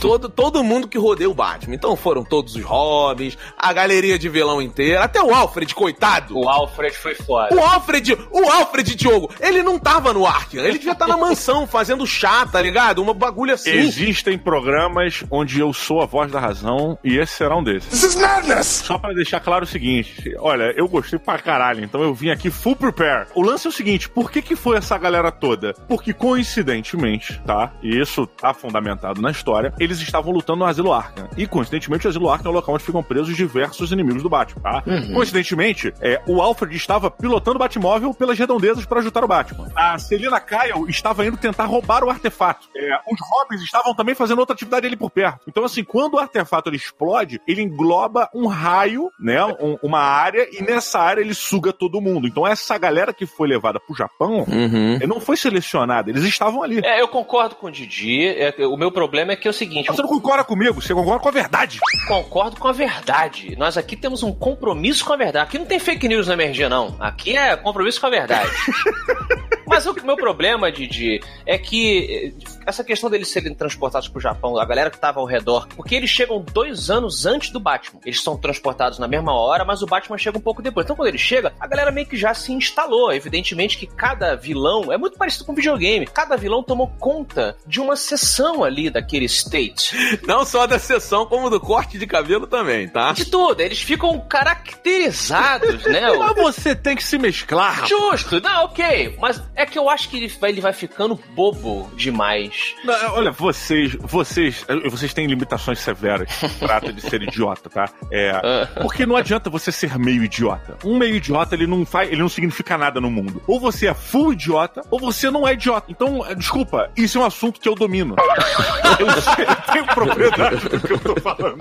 todo, 0.00 0.28
todo 0.28 0.62
mundo 0.62 0.88
que 0.88 0.98
rodeia 0.98 1.28
o 1.28 1.34
Batman. 1.34 1.74
Então 1.74 1.96
foram 1.96 2.24
todos 2.24 2.54
os 2.54 2.62
Robins, 2.62 3.36
a 3.56 3.72
galeria 3.72 4.18
de 4.18 4.28
vilão 4.28 4.60
inteira, 4.60 5.02
até 5.02 5.22
o 5.22 5.34
Alfred, 5.34 5.74
coitado. 5.74 6.38
O 6.38 6.48
Alfred 6.48 6.96
foi 6.96 7.14
foda. 7.14 7.54
O 7.54 7.60
Alfred, 7.60 8.18
o 8.30 8.50
Alfred, 8.50 8.94
Diogo, 8.94 9.30
ele 9.40 9.62
não 9.62 9.78
tava 9.78 10.12
no 10.12 10.26
Arkham, 10.26 10.64
ele 10.64 10.78
devia 10.78 10.92
estar 10.92 11.06
na 11.06 11.16
mansão 11.16 11.66
fazendo 11.66 12.06
chá, 12.06 12.46
tá 12.46 12.60
ligado? 12.60 13.02
Um 13.02 13.14
bagulho 13.14 13.54
assim. 13.54 13.70
Existem 13.70 14.38
programas 14.38 15.24
onde 15.30 15.60
eu 15.60 15.72
sou 15.72 16.00
a 16.02 16.06
voz 16.06 16.30
da 16.30 16.40
razão 16.40 16.98
e 17.02 17.16
esse 17.16 17.34
será 17.34 17.56
um 17.56 17.62
desses. 17.62 18.01
This 18.02 18.16
is 18.16 18.20
madness! 18.20 18.66
Só 18.66 18.98
pra 18.98 19.12
deixar 19.12 19.38
claro 19.38 19.62
o 19.62 19.66
seguinte, 19.66 20.34
olha, 20.40 20.74
eu 20.76 20.88
gostei 20.88 21.20
pra 21.20 21.38
caralho, 21.38 21.84
então 21.84 22.02
eu 22.02 22.12
vim 22.12 22.30
aqui 22.30 22.50
full 22.50 22.74
prepare. 22.74 23.28
O 23.32 23.42
lance 23.42 23.64
é 23.64 23.70
o 23.70 23.72
seguinte, 23.72 24.08
por 24.08 24.28
que 24.28 24.42
que 24.42 24.56
foi 24.56 24.76
essa 24.76 24.98
galera 24.98 25.30
toda? 25.30 25.72
Porque 25.86 26.12
coincidentemente, 26.12 27.40
tá? 27.46 27.72
E 27.80 27.96
isso 27.96 28.26
tá 28.26 28.52
fundamentado 28.52 29.22
na 29.22 29.30
história, 29.30 29.72
eles 29.78 30.00
estavam 30.00 30.32
lutando 30.32 30.58
no 30.58 30.64
Asilo 30.64 30.92
Arkham. 30.92 31.28
E 31.36 31.46
coincidentemente 31.46 32.04
o 32.04 32.10
Asilo 32.10 32.28
Arkham 32.28 32.50
é 32.50 32.52
o 32.52 32.56
local 32.56 32.74
onde 32.74 32.82
ficam 32.82 33.04
presos 33.04 33.36
diversos 33.36 33.92
inimigos 33.92 34.20
do 34.20 34.28
Batman, 34.28 34.62
tá? 34.62 34.82
Coincidentemente, 35.14 35.94
é, 36.00 36.20
o 36.26 36.42
Alfred 36.42 36.76
estava 36.76 37.08
pilotando 37.08 37.54
o 37.54 37.60
Batmóvel 37.60 38.12
pelas 38.12 38.36
redondezas 38.36 38.84
para 38.84 38.98
ajudar 38.98 39.22
o 39.22 39.28
Batman. 39.28 39.70
A 39.76 39.96
Selina 39.96 40.40
Kyle 40.40 40.88
estava 40.88 41.24
indo 41.24 41.36
tentar 41.36 41.66
roubar 41.66 42.02
o 42.02 42.10
artefato. 42.10 42.66
É, 42.76 42.98
os 43.08 43.20
Robins 43.20 43.62
estavam 43.62 43.94
também 43.94 44.16
fazendo 44.16 44.40
outra 44.40 44.54
atividade 44.54 44.88
ali 44.88 44.96
por 44.96 45.08
perto. 45.08 45.42
Então, 45.46 45.62
assim, 45.62 45.84
quando 45.84 46.14
o 46.14 46.18
artefato 46.18 46.68
ele 46.68 46.78
explode, 46.78 47.40
ele 47.46 47.62
engloba 47.62 47.91
um 48.34 48.46
raio, 48.46 49.10
né? 49.20 49.44
um- 49.44 49.78
uma 49.82 50.00
área, 50.00 50.46
e 50.52 50.62
nessa 50.62 50.98
área 50.98 51.20
ele 51.20 51.34
suga 51.34 51.72
todo 51.72 52.00
mundo. 52.00 52.26
Então, 52.26 52.46
essa 52.46 52.76
galera 52.78 53.12
que 53.12 53.26
foi 53.26 53.48
levada 53.48 53.78
pro 53.80 53.96
Japão 53.96 54.44
Uhum. 54.48 54.98
não 55.06 55.20
foi 55.20 55.36
selecionada, 55.36 56.10
eles 56.10 56.24
estavam 56.24 56.62
ali. 56.62 56.80
É, 56.84 57.00
eu 57.00 57.08
concordo 57.08 57.54
com 57.56 57.66
o 57.66 57.70
Didi. 57.70 58.26
É, 58.28 58.54
o 58.66 58.76
meu 58.76 58.90
problema 58.90 59.32
é 59.32 59.36
que 59.36 59.46
é 59.46 59.50
o 59.50 59.54
seguinte: 59.54 59.86
Você 59.88 60.02
não 60.02 60.08
concorda 60.08 60.44
comigo, 60.44 60.80
você 60.80 60.94
concorda 60.94 61.20
com 61.22 61.28
a 61.28 61.32
verdade. 61.32 61.80
concordo 62.08 62.58
com 62.60 62.68
a 62.68 62.72
verdade. 62.72 63.54
Nós 63.56 63.76
aqui 63.76 63.96
temos 63.96 64.22
um 64.22 64.32
compromisso 64.32 65.04
com 65.04 65.12
a 65.12 65.16
verdade. 65.16 65.44
Aqui 65.46 65.58
não 65.58 65.66
tem 65.66 65.78
fake 65.78 66.08
news 66.08 66.26
na 66.28 66.34
emergência, 66.34 66.68
não. 66.68 66.96
Aqui 67.00 67.36
é 67.36 67.56
compromisso 67.56 68.00
com 68.00 68.06
a 68.06 68.10
verdade. 68.10 68.50
Mas 69.66 69.86
o 69.86 69.94
meu 70.04 70.16
problema, 70.16 70.70
Didi, 70.70 71.20
é 71.46 71.56
que 71.56 72.34
essa 72.66 72.84
questão 72.84 73.10
deles 73.10 73.30
serem 73.30 73.54
transportados 73.54 74.08
pro 74.08 74.20
Japão, 74.20 74.58
a 74.58 74.64
galera 74.64 74.90
que 74.90 74.98
tava 74.98 75.20
ao 75.20 75.26
redor, 75.26 75.66
porque 75.76 75.94
eles 75.94 76.10
chegam 76.10 76.40
dois 76.52 76.90
anos 76.90 77.26
antes 77.26 77.50
do 77.50 77.60
Batman. 77.60 78.00
Eles 78.04 78.22
são 78.22 78.36
transportados 78.36 78.98
na 78.98 79.08
mesma 79.08 79.32
hora, 79.32 79.64
mas 79.64 79.82
o 79.82 79.86
Batman 79.86 80.18
chega 80.18 80.38
um 80.38 80.40
pouco 80.40 80.62
depois. 80.62 80.84
Então, 80.84 80.96
quando 80.96 81.08
ele 81.08 81.18
chega, 81.18 81.52
a 81.58 81.66
galera 81.66 81.90
meio 81.90 82.06
que 82.06 82.16
já 82.16 82.34
se 82.34 82.52
instalou. 82.52 83.12
Evidentemente 83.12 83.76
que 83.76 83.86
cada 83.86 84.34
vilão 84.34 84.92
é 84.92 84.96
muito 84.96 85.16
parecido 85.16 85.44
com 85.44 85.54
videogame. 85.54 86.06
Cada 86.06 86.36
vilão 86.36 86.62
tomou 86.62 86.88
conta 86.98 87.56
de 87.66 87.80
uma 87.80 87.96
seção 87.96 88.64
ali 88.64 88.90
daquele 88.90 89.26
state. 89.26 89.94
Não 90.26 90.44
só 90.44 90.66
da 90.66 90.78
sessão, 90.78 91.26
como 91.26 91.50
do 91.50 91.60
corte 91.60 91.98
de 91.98 92.06
cabelo 92.06 92.46
também, 92.46 92.88
tá? 92.88 93.12
De 93.12 93.24
tudo, 93.24 93.60
eles 93.60 93.80
ficam 93.80 94.18
caracterizados, 94.20 95.84
né? 95.84 96.12
Mas 96.16 96.36
você 96.36 96.74
tem 96.74 96.96
que 96.96 97.04
se 97.04 97.18
mesclar. 97.18 97.86
Justo, 97.86 98.40
não, 98.40 98.64
ok. 98.64 99.16
Mas 99.20 99.42
é 99.54 99.66
que 99.66 99.78
eu 99.78 99.88
acho 99.88 100.08
que 100.08 100.16
ele 100.16 100.28
vai, 100.28 100.50
ele 100.50 100.60
vai 100.60 100.72
ficando 100.72 101.18
bobo 101.34 101.90
demais. 101.96 102.51
Não, 102.84 103.14
olha, 103.14 103.30
vocês, 103.30 103.94
vocês, 104.00 104.64
eh, 104.68 104.88
vocês 104.88 105.12
têm 105.14 105.26
limitações 105.26 105.78
severas. 105.78 106.28
Trata 106.58 106.92
de 106.92 107.00
ser 107.00 107.22
idiota, 107.22 107.68
tá? 107.70 107.88
É, 108.10 108.66
porque 108.80 109.06
não 109.06 109.16
adianta 109.16 109.48
você 109.48 109.70
ser 109.72 109.98
meio 109.98 110.24
idiota. 110.24 110.76
Um 110.84 110.96
meio 110.96 111.16
idiota, 111.16 111.54
ele 111.54 111.66
não 111.66 111.84
faz, 111.84 112.10
ele 112.10 112.20
não 112.20 112.28
significa 112.28 112.76
nada 112.76 113.00
no 113.00 113.10
mundo. 113.10 113.42
Ou 113.46 113.60
você 113.60 113.86
é 113.88 113.94
full 113.94 114.32
idiota, 114.32 114.82
ou 114.90 114.98
você 114.98 115.30
não 115.30 115.46
é 115.46 115.52
idiota. 115.52 115.86
Então, 115.90 116.24
eh, 116.26 116.34
desculpa, 116.34 116.90
isso 116.96 117.18
é 117.18 117.20
um 117.20 117.24
assunto 117.24 117.60
que 117.60 117.68
eu 117.68 117.74
domino. 117.74 118.16
eu 118.98 119.72
tenho 119.72 119.86
propriedade 119.86 120.68
do 120.68 120.80
que 120.80 120.92
eu 120.92 120.98
tô 120.98 121.20
falando. 121.20 121.58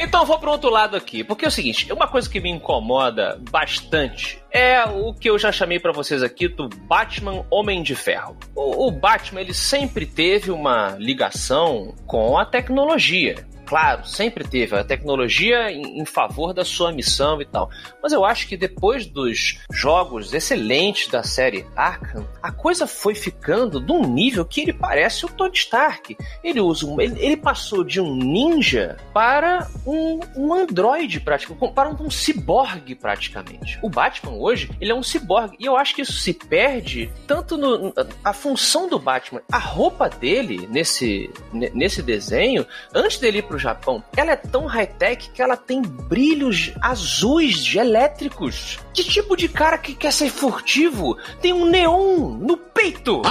Então 0.00 0.20
eu 0.20 0.26
vou 0.26 0.38
pro 0.38 0.50
outro 0.50 0.70
lado 0.70 0.96
aqui, 0.96 1.24
porque 1.24 1.44
é 1.44 1.48
o 1.48 1.50
seguinte, 1.50 1.92
uma 1.92 2.08
coisa 2.08 2.28
que 2.28 2.40
me 2.40 2.50
incomoda 2.50 3.40
bastante 3.50 4.42
é 4.50 4.84
o 4.84 5.12
que 5.12 5.28
eu 5.28 5.38
já 5.38 5.52
chamei 5.52 5.78
pra 5.78 5.92
vocês 5.92 6.22
aqui 6.22 6.48
do 6.48 6.68
Batman 6.68 7.44
Homem 7.50 7.82
de 7.82 7.94
Ferro. 7.94 8.36
O, 8.54 8.86
o 8.86 8.90
Batman 8.90 9.40
ele 9.40 9.54
sempre 9.54 10.06
teve 10.06 10.50
uma 10.50 10.96
ligação 10.98 11.94
com 12.06 12.38
a 12.38 12.44
tecnologia. 12.44 13.46
Claro, 13.66 14.06
sempre 14.06 14.46
teve 14.46 14.76
a 14.76 14.84
tecnologia 14.84 15.70
em, 15.72 16.00
em 16.00 16.04
favor 16.04 16.54
da 16.54 16.64
sua 16.64 16.92
missão 16.92 17.40
e 17.42 17.44
tal. 17.44 17.68
Mas 18.02 18.12
eu 18.12 18.24
acho 18.24 18.46
que 18.46 18.56
depois 18.56 19.06
dos 19.06 19.58
jogos 19.72 20.32
excelentes 20.32 21.08
da 21.08 21.22
série 21.22 21.66
Arkham, 21.74 22.26
a 22.42 22.52
coisa 22.52 22.86
foi 22.86 23.14
ficando 23.14 23.80
num 23.80 24.06
nível 24.06 24.44
que 24.44 24.60
ele 24.60 24.72
parece 24.72 25.26
o 25.26 25.28
Tony 25.28 25.56
Stark. 25.56 26.16
Ele 26.44 26.60
usa 26.60 26.86
um, 26.86 27.00
ele, 27.00 27.20
ele 27.20 27.36
passou 27.36 27.82
de 27.82 28.00
um 28.00 28.14
ninja 28.14 28.96
para 29.12 29.66
um, 29.84 30.20
um 30.36 30.54
androide 30.54 31.18
praticamente, 31.18 31.74
para 31.74 31.90
um, 31.90 32.06
um 32.06 32.10
ciborgue 32.10 32.94
praticamente. 32.94 33.78
O 33.82 33.90
Batman 33.90 34.32
hoje, 34.32 34.70
ele 34.80 34.92
é 34.92 34.94
um 34.94 35.02
ciborgue 35.02 35.56
e 35.58 35.66
eu 35.66 35.76
acho 35.76 35.94
que 35.94 36.02
isso 36.02 36.12
se 36.12 36.32
perde 36.32 37.10
tanto 37.26 37.56
no 37.56 37.92
a 38.22 38.32
função 38.32 38.88
do 38.88 38.98
Batman, 38.98 39.42
a 39.50 39.58
roupa 39.58 40.08
dele 40.08 40.68
nesse 40.70 41.30
ne- 41.52 41.70
nesse 41.74 42.02
desenho, 42.02 42.66
antes 42.94 43.18
dele 43.18 43.38
ir 43.38 43.42
pro 43.42 43.55
Japão, 43.58 44.02
ela 44.16 44.32
é 44.32 44.36
tão 44.36 44.66
high-tech 44.66 45.30
que 45.30 45.42
ela 45.42 45.56
tem 45.56 45.82
brilhos 45.82 46.72
azuis 46.80 47.64
de 47.64 47.78
elétricos. 47.78 48.78
Que 48.92 49.04
tipo 49.04 49.36
de 49.36 49.48
cara 49.48 49.78
que 49.78 49.94
quer 49.94 50.12
ser 50.12 50.30
furtivo 50.30 51.16
tem 51.40 51.52
um 51.52 51.68
neon 51.68 52.36
no 52.38 52.56
peito? 52.56 53.22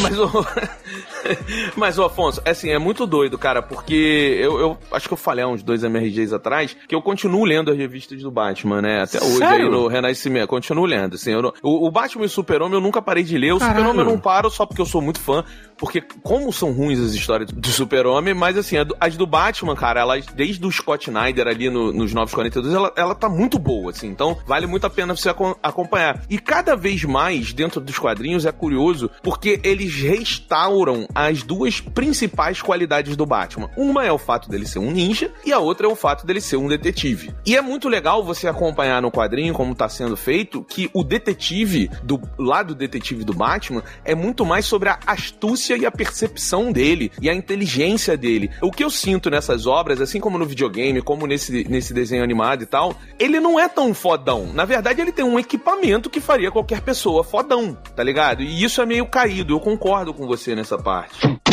Mas 0.00 0.18
o. 0.18 0.28
Mas 1.76 1.98
o 1.98 2.04
Afonso, 2.04 2.40
é 2.44 2.50
assim, 2.50 2.70
é 2.70 2.78
muito 2.78 3.06
doido, 3.06 3.38
cara, 3.38 3.62
porque 3.62 4.38
eu, 4.40 4.58
eu 4.58 4.78
acho 4.92 5.06
que 5.08 5.12
eu 5.14 5.18
falei 5.18 5.44
há 5.44 5.48
uns 5.48 5.62
dois 5.62 5.82
MRGs 5.82 6.32
atrás 6.34 6.76
que 6.86 6.94
eu 6.94 7.02
continuo 7.02 7.44
lendo 7.44 7.70
as 7.70 7.76
revistas 7.76 8.20
do 8.22 8.30
Batman, 8.30 8.82
né? 8.82 9.02
Até 9.02 9.18
hoje 9.18 9.38
Sério? 9.38 9.66
aí 9.66 9.70
no 9.70 9.86
Renascimento. 9.86 10.48
Continuo 10.48 10.84
lendo, 10.86 11.14
assim. 11.14 11.32
não- 11.32 11.52
o, 11.62 11.86
o 11.86 11.90
Batman 11.90 12.24
e 12.24 12.26
o 12.26 12.30
Super-Homem 12.30 12.74
eu 12.74 12.80
nunca 12.80 13.00
parei 13.02 13.22
de 13.22 13.36
ler. 13.38 13.52
O. 13.52 13.58
Super-Homem 13.60 14.00
eu 14.00 14.04
não 14.04 14.18
paro 14.18 14.50
só 14.50 14.64
porque 14.66 14.80
eu 14.82 14.86
sou 14.86 15.00
muito 15.00 15.20
fã. 15.20 15.44
Porque, 15.76 16.00
como 16.00 16.52
são 16.52 16.72
ruins 16.72 16.98
as 16.98 17.12
histórias 17.14 17.50
do 17.52 17.68
Super-Homem, 17.68 18.34
mas 18.34 18.56
assim, 18.58 18.76
as 18.98 19.16
do 19.16 19.26
Batman, 19.26 19.76
cara, 19.76 20.00
elas, 20.00 20.26
desde 20.26 20.66
o 20.66 20.72
Scott 20.72 21.08
Snyder 21.08 21.46
ali 21.46 21.70
no- 21.70 21.92
nos 21.92 22.12
942, 22.12 22.74
ela, 22.74 22.92
ela 22.96 23.14
tá 23.14 23.28
muito 23.28 23.60
boa, 23.60 23.92
assim. 23.92 24.08
Então, 24.08 24.36
vale 24.44 24.66
muito 24.66 24.86
a 24.86 24.90
pena 24.90 25.14
você 25.14 25.28
acom- 25.28 25.54
acompanhar. 25.62 26.22
E 26.28 26.36
cada 26.38 26.74
vez 26.74 27.04
mais, 27.04 27.52
dentro 27.52 27.80
dos 27.80 27.96
quadrinhos, 27.96 28.44
é 28.44 28.50
curioso, 28.50 29.08
porque 29.22 29.60
eles 29.62 29.94
restauram 29.94 30.77
as 31.14 31.42
duas 31.42 31.80
principais 31.80 32.62
qualidades 32.62 33.16
do 33.16 33.26
Batman. 33.26 33.70
Uma 33.76 34.04
é 34.04 34.12
o 34.12 34.18
fato 34.18 34.48
dele 34.48 34.66
ser 34.66 34.78
um 34.78 34.90
ninja, 34.90 35.32
e 35.44 35.52
a 35.52 35.58
outra 35.58 35.86
é 35.86 35.90
o 35.90 35.96
fato 35.96 36.26
dele 36.26 36.40
ser 36.40 36.56
um 36.56 36.68
detetive. 36.68 37.34
E 37.44 37.56
é 37.56 37.60
muito 37.60 37.88
legal 37.88 38.22
você 38.22 38.46
acompanhar 38.46 39.02
no 39.02 39.10
quadrinho, 39.10 39.54
como 39.54 39.74
tá 39.74 39.88
sendo 39.88 40.16
feito, 40.16 40.62
que 40.62 40.90
o 40.92 41.02
detetive, 41.02 41.90
do 42.02 42.20
lado 42.38 42.74
detetive 42.74 43.24
do 43.24 43.34
Batman, 43.34 43.82
é 44.04 44.14
muito 44.14 44.44
mais 44.44 44.66
sobre 44.66 44.88
a 44.88 44.98
astúcia 45.06 45.76
e 45.76 45.86
a 45.86 45.90
percepção 45.90 46.70
dele, 46.72 47.10
e 47.20 47.28
a 47.28 47.34
inteligência 47.34 48.16
dele. 48.16 48.50
O 48.60 48.70
que 48.70 48.84
eu 48.84 48.90
sinto 48.90 49.30
nessas 49.30 49.66
obras, 49.66 50.00
assim 50.00 50.20
como 50.20 50.38
no 50.38 50.46
videogame, 50.46 51.02
como 51.02 51.26
nesse, 51.26 51.66
nesse 51.68 51.92
desenho 51.92 52.22
animado 52.22 52.62
e 52.62 52.66
tal, 52.66 52.94
ele 53.18 53.40
não 53.40 53.58
é 53.58 53.68
tão 53.68 53.94
fodão. 53.94 54.52
Na 54.52 54.64
verdade, 54.64 55.00
ele 55.00 55.12
tem 55.12 55.24
um 55.24 55.38
equipamento 55.38 56.10
que 56.10 56.20
faria 56.20 56.50
qualquer 56.50 56.80
pessoa 56.80 57.24
fodão, 57.24 57.76
tá 57.94 58.02
ligado? 58.02 58.42
E 58.42 58.62
isso 58.62 58.80
é 58.80 58.86
meio 58.86 59.06
caído, 59.06 59.54
eu 59.54 59.60
concordo 59.60 60.12
com 60.12 60.26
você 60.26 60.54
nessa 60.54 60.67
parte. 60.76 61.47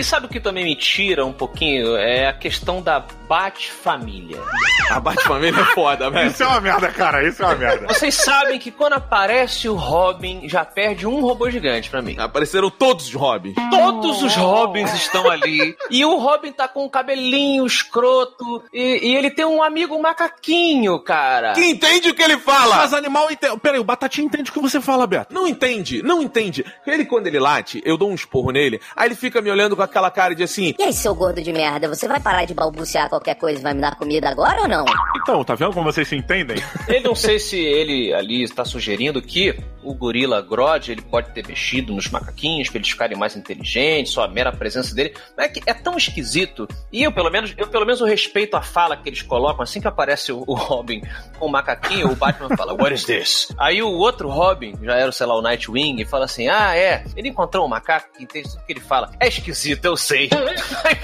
E 0.00 0.04
sabe 0.04 0.24
o 0.24 0.28
que 0.30 0.40
também 0.40 0.64
me 0.64 0.74
tira 0.74 1.26
um 1.26 1.32
pouquinho? 1.32 1.94
É 1.94 2.26
a 2.26 2.32
questão 2.32 2.80
da 2.80 3.04
Bat-família. 3.28 4.40
A 4.88 4.98
Batfamília 4.98 5.60
é 5.60 5.64
foda, 5.66 6.10
velho. 6.10 6.30
Isso 6.30 6.42
é 6.42 6.46
uma 6.46 6.60
merda, 6.60 6.88
cara. 6.88 7.22
Isso 7.22 7.42
é 7.42 7.46
uma 7.46 7.54
merda. 7.54 7.86
Vocês 7.86 8.14
sabem 8.14 8.58
que 8.58 8.70
quando 8.70 8.94
aparece 8.94 9.68
o 9.68 9.74
Robin, 9.74 10.48
já 10.48 10.64
perde 10.64 11.06
um 11.06 11.20
robô 11.20 11.50
gigante 11.50 11.90
pra 11.90 12.00
mim. 12.00 12.16
Apareceram 12.18 12.70
todos 12.70 13.08
os 13.08 13.14
Robins. 13.14 13.54
Todos 13.70 14.22
os 14.22 14.34
Robins 14.34 14.90
estão 14.94 15.30
ali. 15.30 15.76
E 15.90 16.02
o 16.02 16.16
Robin 16.16 16.50
tá 16.50 16.66
com 16.66 16.86
um 16.86 16.88
cabelinho 16.88 17.66
escroto. 17.66 18.64
E, 18.72 19.10
e 19.10 19.14
ele 19.14 19.30
tem 19.30 19.44
um 19.44 19.62
amigo 19.62 20.00
macaquinho, 20.00 20.98
cara. 20.98 21.52
Que 21.52 21.64
entende 21.64 22.08
o 22.08 22.14
que 22.14 22.22
ele 22.22 22.38
fala? 22.38 22.76
Mas 22.76 22.94
animal 22.94 23.30
entende. 23.30 23.60
Peraí, 23.60 23.78
o 23.78 23.84
Batatinha 23.84 24.26
entende 24.26 24.50
o 24.50 24.52
que 24.54 24.60
você 24.60 24.80
fala, 24.80 25.06
Beto. 25.06 25.34
Não 25.34 25.46
entende, 25.46 26.02
não 26.02 26.22
entende. 26.22 26.64
Ele, 26.86 27.04
quando 27.04 27.26
ele 27.26 27.38
late, 27.38 27.82
eu 27.84 27.98
dou 27.98 28.10
um 28.10 28.14
esporro 28.14 28.50
nele, 28.50 28.80
aí 28.96 29.06
ele 29.08 29.14
fica 29.14 29.42
me 29.42 29.50
olhando 29.50 29.76
com 29.76 29.82
aquela 29.90 30.10
cara 30.10 30.34
de 30.34 30.42
assim. 30.42 30.74
E 30.78 30.82
aí, 30.82 30.92
seu 30.92 31.14
gordo 31.14 31.42
de 31.42 31.52
merda, 31.52 31.88
você 31.88 32.08
vai 32.08 32.20
parar 32.20 32.44
de 32.44 32.54
balbuciar 32.54 33.08
qualquer 33.08 33.34
coisa 33.34 33.58
e 33.58 33.62
vai 33.62 33.74
me 33.74 33.80
dar 33.80 33.96
comida 33.96 34.30
agora 34.30 34.62
ou 34.62 34.68
não? 34.68 34.84
Então, 35.16 35.44
tá 35.44 35.54
vendo 35.54 35.72
como 35.72 35.92
vocês 35.92 36.08
se 36.08 36.16
entendem? 36.16 36.56
Eu 36.88 37.02
não 37.02 37.14
sei 37.14 37.38
se 37.38 37.58
ele 37.58 38.12
ali 38.14 38.42
está 38.42 38.64
sugerindo 38.64 39.20
que 39.20 39.54
o 39.82 39.94
gorila 39.94 40.40
Grodd 40.40 40.88
ele 40.90 41.02
pode 41.02 41.30
ter 41.30 41.46
mexido 41.46 41.92
nos 41.92 42.08
macaquinhos 42.08 42.68
para 42.68 42.78
eles 42.78 42.90
ficarem 42.90 43.16
mais 43.16 43.36
inteligentes, 43.36 44.12
só 44.12 44.24
a 44.24 44.28
mera 44.28 44.52
presença 44.52 44.94
dele. 44.94 45.14
Mas 45.36 45.46
é 45.46 45.48
que 45.48 45.62
é 45.66 45.74
tão 45.74 45.96
esquisito. 45.96 46.68
E 46.92 47.02
eu, 47.02 47.12
pelo 47.12 47.30
menos, 47.30 47.54
eu 47.56 47.66
pelo 47.66 47.84
menos 47.84 48.00
eu 48.00 48.06
respeito 48.06 48.56
a 48.56 48.62
fala 48.62 48.96
que 48.96 49.08
eles 49.08 49.22
colocam 49.22 49.62
assim 49.62 49.80
que 49.80 49.88
aparece 49.88 50.32
o, 50.32 50.44
o 50.46 50.54
Robin 50.54 51.02
com 51.38 51.46
o 51.46 51.50
macaquinho, 51.50 52.10
o 52.10 52.16
Batman 52.16 52.48
fala, 52.56 52.74
What 52.74 52.94
is 52.94 53.04
this? 53.04 53.54
Aí 53.58 53.82
o 53.82 53.90
outro 53.90 54.28
Robin, 54.28 54.74
já 54.82 54.94
era, 54.94 55.12
sei 55.12 55.26
lá, 55.26 55.36
o 55.36 55.42
Nightwing, 55.42 56.04
fala 56.04 56.24
assim: 56.24 56.48
Ah, 56.48 56.76
é, 56.76 57.04
ele 57.16 57.28
encontrou 57.28 57.64
um 57.64 57.68
macaco 57.68 58.08
que 58.16 58.24
entende 58.24 58.50
tudo 58.50 58.64
que 58.64 58.72
ele 58.72 58.80
fala. 58.80 59.10
É 59.18 59.28
esquisito, 59.28 59.84
eu 59.84 59.96
sei. 59.96 60.28
Aí, 60.84 60.96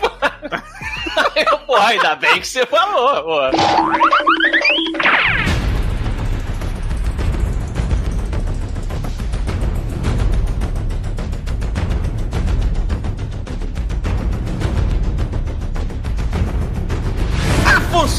aí, 1.36 1.44
eu, 1.50 1.58
porra, 1.60 1.88
ainda 1.88 2.16
bem 2.16 2.40
que 2.40 2.46
você 2.46 2.64
falou, 2.66 3.22
pô. 3.22 3.40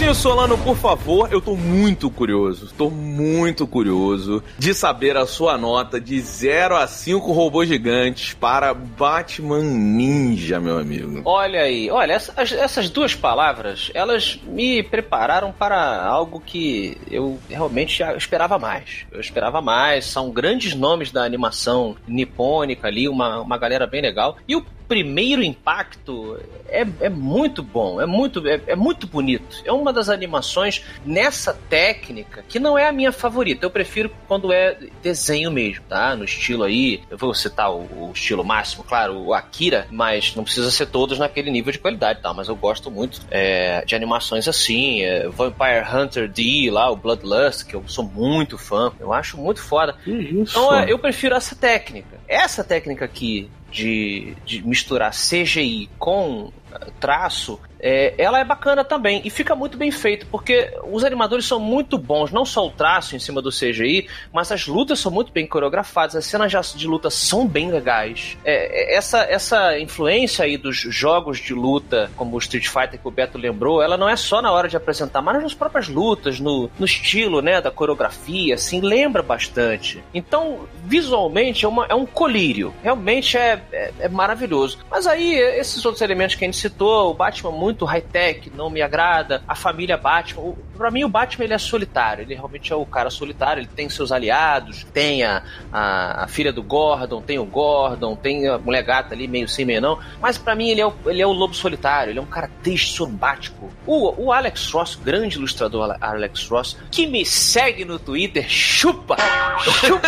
Afonso 0.07 0.21
Solano, 0.21 0.57
por 0.59 0.77
favor, 0.77 1.27
eu 1.33 1.41
tô 1.41 1.53
muito 1.53 2.09
curioso, 2.09 2.73
tô 2.77 2.89
muito 2.89 3.67
curioso 3.67 4.41
de 4.57 4.73
saber 4.73 5.17
a 5.17 5.25
sua 5.25 5.57
nota 5.57 5.99
de 5.99 6.17
0 6.21 6.77
a 6.77 6.87
5 6.87 7.29
robôs 7.33 7.67
gigantes 7.67 8.33
para 8.33 8.73
Batman 8.73 9.63
Ninja, 9.63 10.61
meu 10.61 10.79
amigo. 10.79 11.21
Olha 11.25 11.63
aí, 11.63 11.91
olha, 11.91 12.13
essas, 12.13 12.53
essas 12.53 12.89
duas 12.89 13.15
palavras, 13.15 13.91
elas 13.93 14.39
me 14.45 14.81
prepararam 14.81 15.51
para 15.51 16.05
algo 16.05 16.39
que 16.39 16.97
eu 17.11 17.37
realmente 17.49 18.01
esperava 18.15 18.57
mais. 18.57 19.05
Eu 19.11 19.19
esperava 19.19 19.61
mais, 19.61 20.05
são 20.05 20.31
grandes 20.31 20.73
nomes 20.73 21.11
da 21.11 21.25
animação 21.25 21.97
nipônica 22.07 22.87
ali, 22.87 23.09
uma, 23.09 23.41
uma 23.41 23.57
galera 23.57 23.85
bem 23.85 24.01
legal. 24.01 24.37
E 24.47 24.55
o 24.55 24.65
primeiro 24.87 25.43
impacto 25.43 26.39
é, 26.67 26.85
é 27.01 27.09
muito 27.09 27.61
bom, 27.61 28.01
é 28.01 28.05
muito, 28.05 28.47
é, 28.47 28.61
é 28.67 28.75
muito 28.75 29.07
bonito. 29.07 29.61
É 29.65 29.71
uma 29.71 29.91
das 29.91 30.09
animações 30.09 30.83
nessa 31.05 31.53
técnica 31.53 32.43
que 32.47 32.59
não 32.59 32.77
é 32.77 32.87
a 32.87 32.91
minha 32.91 33.11
favorita. 33.11 33.65
Eu 33.65 33.69
prefiro 33.69 34.11
quando 34.27 34.51
é 34.51 34.77
desenho 35.01 35.51
mesmo, 35.51 35.83
tá? 35.87 36.15
No 36.15 36.23
estilo 36.23 36.63
aí, 36.63 37.01
eu 37.09 37.17
vou 37.17 37.33
citar 37.33 37.71
o, 37.71 38.09
o 38.09 38.11
estilo 38.13 38.43
máximo, 38.43 38.83
claro, 38.83 39.17
o 39.17 39.33
Akira, 39.33 39.87
mas 39.91 40.35
não 40.35 40.43
precisa 40.43 40.71
ser 40.71 40.87
todos 40.87 41.19
naquele 41.19 41.51
nível 41.51 41.71
de 41.71 41.79
qualidade, 41.79 42.21
tá? 42.21 42.33
Mas 42.33 42.47
eu 42.47 42.55
gosto 42.55 42.89
muito 42.89 43.21
é, 43.29 43.83
de 43.85 43.95
animações 43.95 44.47
assim, 44.47 45.01
é, 45.01 45.27
Vampire 45.27 45.85
Hunter 45.93 46.29
D, 46.29 46.69
lá, 46.71 46.89
o 46.89 46.95
Bloodlust, 46.95 47.65
que 47.65 47.75
eu 47.75 47.83
sou 47.87 48.03
muito 48.03 48.57
fã, 48.57 48.91
eu 48.99 49.11
acho 49.13 49.37
muito 49.37 49.61
foda. 49.61 49.95
Então 50.05 50.73
é, 50.73 50.91
eu 50.91 50.99
prefiro 50.99 51.35
essa 51.35 51.55
técnica. 51.55 52.19
Essa 52.27 52.63
técnica 52.63 53.05
aqui 53.05 53.49
de, 53.71 54.35
de 54.45 54.65
misturar 54.65 55.11
CGI 55.11 55.89
com 55.97 56.51
eh, 56.71 56.87
traço, 56.99 57.59
é, 57.79 58.13
ela 58.17 58.39
é 58.39 58.43
bacana 58.43 58.83
também 58.83 59.21
e 59.23 59.29
fica 59.29 59.55
muito 59.55 59.77
bem 59.77 59.91
feito, 59.91 60.25
porque 60.27 60.73
os 60.91 61.03
animadores 61.03 61.45
são 61.45 61.59
muito 61.59 61.97
bons, 61.97 62.31
não 62.31 62.45
só 62.45 62.65
o 62.65 62.71
traço 62.71 63.15
em 63.15 63.19
cima 63.19 63.41
do 63.41 63.49
CGI, 63.49 64.07
mas 64.33 64.51
as 64.51 64.67
lutas 64.67 64.99
são 64.99 65.11
muito 65.11 65.31
bem 65.31 65.45
coreografadas, 65.45 66.15
as 66.15 66.25
cenas 66.25 66.51
de- 66.75 66.87
luta 66.87 67.09
são 67.09 67.45
bem 67.47 67.69
legais. 67.69 68.37
É, 68.43 68.93
é, 68.93 68.97
essa, 68.97 69.19
essa 69.23 69.79
influência 69.79 70.45
aí 70.45 70.57
dos 70.57 70.77
jogos 70.77 71.39
de 71.39 71.53
luta, 71.53 72.09
como 72.15 72.35
o 72.35 72.39
Street 72.39 72.67
Fighter 72.67 72.99
que 72.99 73.07
o 73.07 73.11
Beto 73.11 73.37
lembrou, 73.37 73.81
ela 73.81 73.97
não 73.97 74.07
é 74.07 74.15
só 74.15 74.41
na 74.41 74.51
hora 74.51 74.67
de 74.67 74.77
apresentar, 74.77 75.21
mas 75.21 75.41
nas 75.41 75.53
próprias 75.53 75.87
lutas, 75.87 76.39
no, 76.39 76.69
no 76.79 76.85
estilo 76.85 77.41
né, 77.41 77.61
da 77.61 77.69
coreografia, 77.71 78.55
assim, 78.55 78.79
lembra 78.81 79.21
bastante. 79.21 80.03
Então, 80.13 80.67
visualmente, 80.85 81.65
é, 81.65 81.67
uma, 81.67 81.85
é 81.87 81.95
um 81.95 82.05
colírio. 82.05 82.73
Realmente 82.81 83.37
é, 83.37 83.61
é, 83.71 83.93
é 83.99 84.09
maravilhoso. 84.09 84.79
Mas 84.89 85.05
aí, 85.05 85.33
esses 85.35 85.83
outros 85.85 86.01
elementos 86.01 86.35
que 86.35 86.43
a 86.43 86.47
gente 86.47 86.57
citou, 86.57 87.11
o 87.11 87.13
Batman 87.13 87.51
high-tech, 87.85 88.51
não 88.55 88.69
me 88.69 88.81
agrada. 88.81 89.43
A 89.47 89.55
família 89.55 89.97
Batman. 89.97 90.41
O, 90.41 90.57
pra 90.75 90.91
mim, 90.91 91.03
o 91.03 91.09
Batman 91.09 91.45
ele 91.45 91.53
é 91.53 91.57
solitário. 91.57 92.23
Ele 92.23 92.35
realmente 92.35 92.71
é 92.71 92.75
o 92.75 92.85
cara 92.85 93.09
solitário. 93.09 93.61
Ele 93.61 93.69
tem 93.75 93.89
seus 93.89 94.11
aliados, 94.11 94.85
tem 94.93 95.23
a, 95.23 95.43
a, 95.71 96.23
a 96.23 96.27
filha 96.27 96.51
do 96.51 96.63
Gordon, 96.63 97.21
tem 97.21 97.39
o 97.39 97.45
Gordon, 97.45 98.15
tem 98.15 98.47
a 98.47 98.57
mulher 98.57 98.83
gata 98.83 99.13
ali, 99.13 99.27
meio 99.27 99.47
sim, 99.47 99.65
meio 99.65 99.81
não. 99.81 99.99
Mas 100.21 100.37
pra 100.37 100.55
mim, 100.55 100.69
ele 100.69 100.81
é 100.81 100.87
o, 100.87 100.93
ele 101.05 101.21
é 101.21 101.27
o 101.27 101.31
lobo 101.31 101.53
solitário. 101.53 102.11
Ele 102.11 102.19
é 102.19 102.21
um 102.21 102.25
cara 102.25 102.49
dessombático. 102.61 103.69
O, 103.85 104.25
o 104.25 104.31
Alex 104.31 104.71
Ross, 104.71 104.95
grande 104.95 105.37
ilustrador 105.37 105.97
Alex 106.01 106.47
Ross, 106.47 106.77
que 106.91 107.07
me 107.07 107.25
segue 107.25 107.85
no 107.85 107.99
Twitter, 107.99 108.47
chupa! 108.49 109.15
Chupa! 109.59 110.07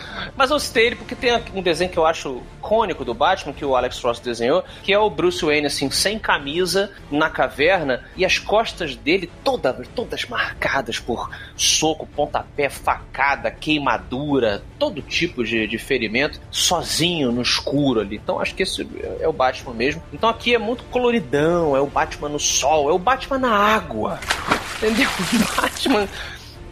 Mas 0.36 0.50
eu 0.50 0.58
citei 0.58 0.86
ele 0.86 0.96
porque 0.96 1.14
tem 1.14 1.32
um 1.54 1.62
desenho 1.62 1.90
que 1.90 1.98
eu 1.98 2.06
acho 2.06 2.42
cônico 2.60 3.04
do 3.04 3.14
Batman, 3.14 3.52
que 3.52 3.64
o 3.64 3.74
Alex 3.74 4.00
Ross 4.00 4.20
desenhou, 4.20 4.64
que 4.82 4.92
é 4.92 4.98
o 4.98 5.10
Bruce 5.10 5.44
Wayne, 5.44 5.66
assim, 5.66 5.90
sem 5.90 6.18
camisa, 6.18 6.90
na 7.10 7.28
caverna, 7.30 8.04
e 8.16 8.24
as 8.24 8.38
costas 8.38 8.96
dele 8.96 9.30
todas, 9.42 9.88
todas 9.88 10.24
marcadas 10.26 10.98
por 10.98 11.30
soco, 11.56 12.06
pontapé, 12.06 12.68
facada, 12.68 13.50
queimadura, 13.50 14.62
todo 14.78 15.02
tipo 15.02 15.44
de, 15.44 15.66
de 15.66 15.78
ferimento, 15.78 16.40
sozinho 16.50 17.32
no 17.32 17.42
escuro 17.42 18.00
ali. 18.00 18.16
Então 18.16 18.40
acho 18.40 18.54
que 18.54 18.62
esse 18.62 18.86
é 19.20 19.28
o 19.28 19.32
Batman 19.32 19.74
mesmo. 19.74 20.02
Então 20.12 20.28
aqui 20.28 20.54
é 20.54 20.58
muito 20.58 20.84
coloridão, 20.84 21.76
é 21.76 21.80
o 21.80 21.86
Batman 21.86 22.28
no 22.28 22.38
sol, 22.38 22.88
é 22.88 22.92
o 22.92 22.98
Batman 22.98 23.38
na 23.38 23.52
água. 23.52 24.18
Entendeu? 24.76 25.08
Batman 25.56 26.08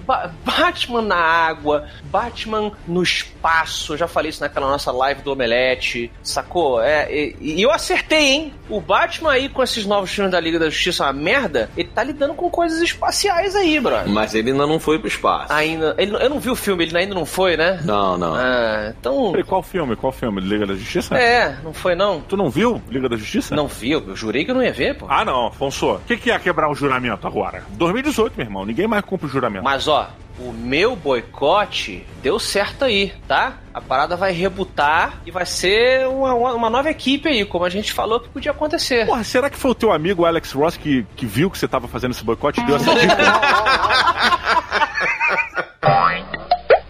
Ba 0.09 0.33
Batman 0.42 1.03
na 1.03 1.16
água, 1.16 1.87
Batman 2.05 2.73
no 2.87 3.03
espaço. 3.03 3.92
Eu 3.92 3.99
já 3.99 4.09
falei 4.09 4.31
isso 4.31 4.40
naquela 4.40 4.66
nossa 4.66 4.90
live 4.90 5.21
do 5.21 5.33
Omelete, 5.33 6.11
sacou? 6.23 6.81
É, 6.81 7.12
e, 7.12 7.37
e, 7.38 7.62
eu 7.62 7.71
acertei, 7.71 8.29
hein? 8.31 8.55
O 8.71 8.81
Batman 8.81 9.33
aí 9.33 9.51
com 9.51 9.62
esses 9.62 9.85
novos 9.85 10.11
filmes 10.11 10.33
da 10.33 10.40
Liga 10.40 10.59
da 10.59 10.71
Justiça, 10.71 11.05
uma 11.05 11.12
merda, 11.12 11.68
ele 11.77 11.90
tá 11.94 12.03
lidando 12.03 12.33
com 12.33 12.49
coisas 12.49 12.81
espaciais 12.81 13.55
aí, 13.55 13.79
brother. 13.79 14.09
Mas 14.09 14.35
ele 14.35 14.51
ainda 14.51 14.66
não 14.66 14.81
foi 14.81 14.99
pro 14.99 15.09
espaço. 15.09 15.53
Ainda. 15.53 15.94
Ele, 15.99 16.14
eu 16.14 16.31
não 16.31 16.40
vi 16.40 16.49
o 16.49 16.57
filme, 16.57 16.85
ele 16.85 16.97
ainda 16.97 17.14
não 17.14 17.27
foi, 17.27 17.59
né? 17.59 17.79
Não, 17.85 18.16
não. 18.16 18.35
Ah, 18.35 18.94
então. 18.99 19.31
Peraí, 19.33 19.44
qual 19.44 19.62
filme? 19.62 19.94
Qual 19.94 20.11
filme? 20.11 20.40
Liga 20.40 20.66
da 20.66 20.75
Justiça? 20.75 21.14
É, 21.16 21.59
não 21.62 21.75
foi 21.75 21.94
não. 21.94 22.23
Tu 22.23 22.35
não 22.35 22.49
viu 22.49 22.81
Liga 22.88 23.11
da 23.11 23.16
Justiça? 23.16 23.55
Não 23.55 23.68
vi, 23.68 23.90
eu 23.90 24.16
jurei 24.16 24.44
que 24.44 24.51
eu 24.51 24.55
não 24.55 24.62
ia 24.62 24.73
ver, 24.73 24.97
pô. 24.97 25.07
Ah, 25.09 25.23
não, 25.25 25.49
Afonso. 25.49 25.97
O 25.97 26.01
que, 26.01 26.16
que 26.16 26.31
é 26.31 26.38
quebrar 26.38 26.71
o 26.71 26.75
juramento 26.75 27.27
agora? 27.27 27.62
2018, 27.71 28.35
meu 28.37 28.47
irmão. 28.47 28.64
Ninguém 28.64 28.87
mais 28.87 29.05
cumpre 29.05 29.27
o 29.27 29.29
juramento. 29.29 29.64
Mas, 29.64 29.87
ó, 29.87 29.98
o 30.39 30.53
meu 30.53 30.95
boicote 30.95 32.07
deu 32.23 32.39
certo 32.39 32.85
aí, 32.85 33.13
tá? 33.27 33.55
A 33.75 33.81
parada 33.81 34.17
vai 34.17 34.33
rebutar 34.33 35.21
e 35.27 35.31
vai 35.31 35.45
ser 35.45 36.07
uma, 36.07 36.33
uma, 36.55 36.71
nova 36.71 36.89
equipe 36.91 37.29
aí, 37.29 37.45
como 37.45 37.65
a 37.65 37.69
gente 37.69 37.93
falou 37.93 38.21
que 38.21 38.29
podia 38.29 38.53
acontecer. 38.53 39.07
Porra, 39.07 39.25
será 39.25 39.51
que 39.51 39.59
foi 39.59 39.73
o 39.73 39.75
teu 39.75 39.93
amigo 39.93 40.25
Alex 40.25 40.53
Ross 40.53 40.77
que, 40.77 41.05
que 41.17 41.27
viu 41.27 41.51
que 41.51 41.59
você 41.59 41.67
tava 41.67 41.89
fazendo 41.89 42.13
esse 42.13 42.25
boicote 42.25 42.61
e 42.61 42.65
deu 42.65 42.77
essa 42.77 42.95
dica? 42.95 43.17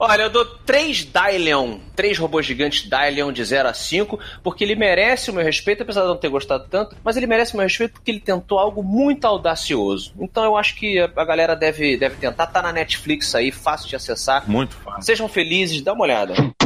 Olha, 0.08 0.22
eu 0.22 0.30
dou 0.30 0.46
3 0.46 1.04
Dylion, 1.04 1.80
3 1.94 2.16
robôs 2.16 2.46
gigantes 2.46 2.88
Dylion 2.88 3.30
de 3.30 3.44
0 3.44 3.68
a 3.68 3.74
5, 3.74 4.18
porque 4.42 4.64
ele 4.64 4.74
merece 4.74 5.30
o 5.30 5.34
meu 5.34 5.44
respeito, 5.44 5.82
apesar 5.82 6.00
de 6.00 6.08
não 6.08 6.16
ter 6.16 6.30
gostado 6.30 6.66
tanto, 6.70 6.96
mas 7.04 7.18
ele 7.18 7.26
merece 7.26 7.52
o 7.52 7.58
meu 7.58 7.66
respeito 7.66 7.92
porque 7.92 8.10
ele 8.10 8.18
tentou 8.18 8.58
algo 8.58 8.82
muito 8.82 9.26
audacioso. 9.26 10.14
Então 10.18 10.44
eu 10.44 10.56
acho 10.56 10.76
que 10.76 10.98
a 10.98 11.24
galera 11.26 11.54
deve, 11.54 11.98
deve 11.98 12.16
tentar. 12.16 12.46
Tá 12.46 12.62
na 12.62 12.72
Netflix 12.72 13.34
aí, 13.34 13.52
fácil 13.52 13.86
de 13.86 13.96
acessar. 13.96 14.48
Muito 14.48 14.74
fácil. 14.76 15.02
Sejam 15.02 15.28
felizes, 15.28 15.82
dá 15.82 15.92
uma 15.92 16.04
olhada. 16.04 16.32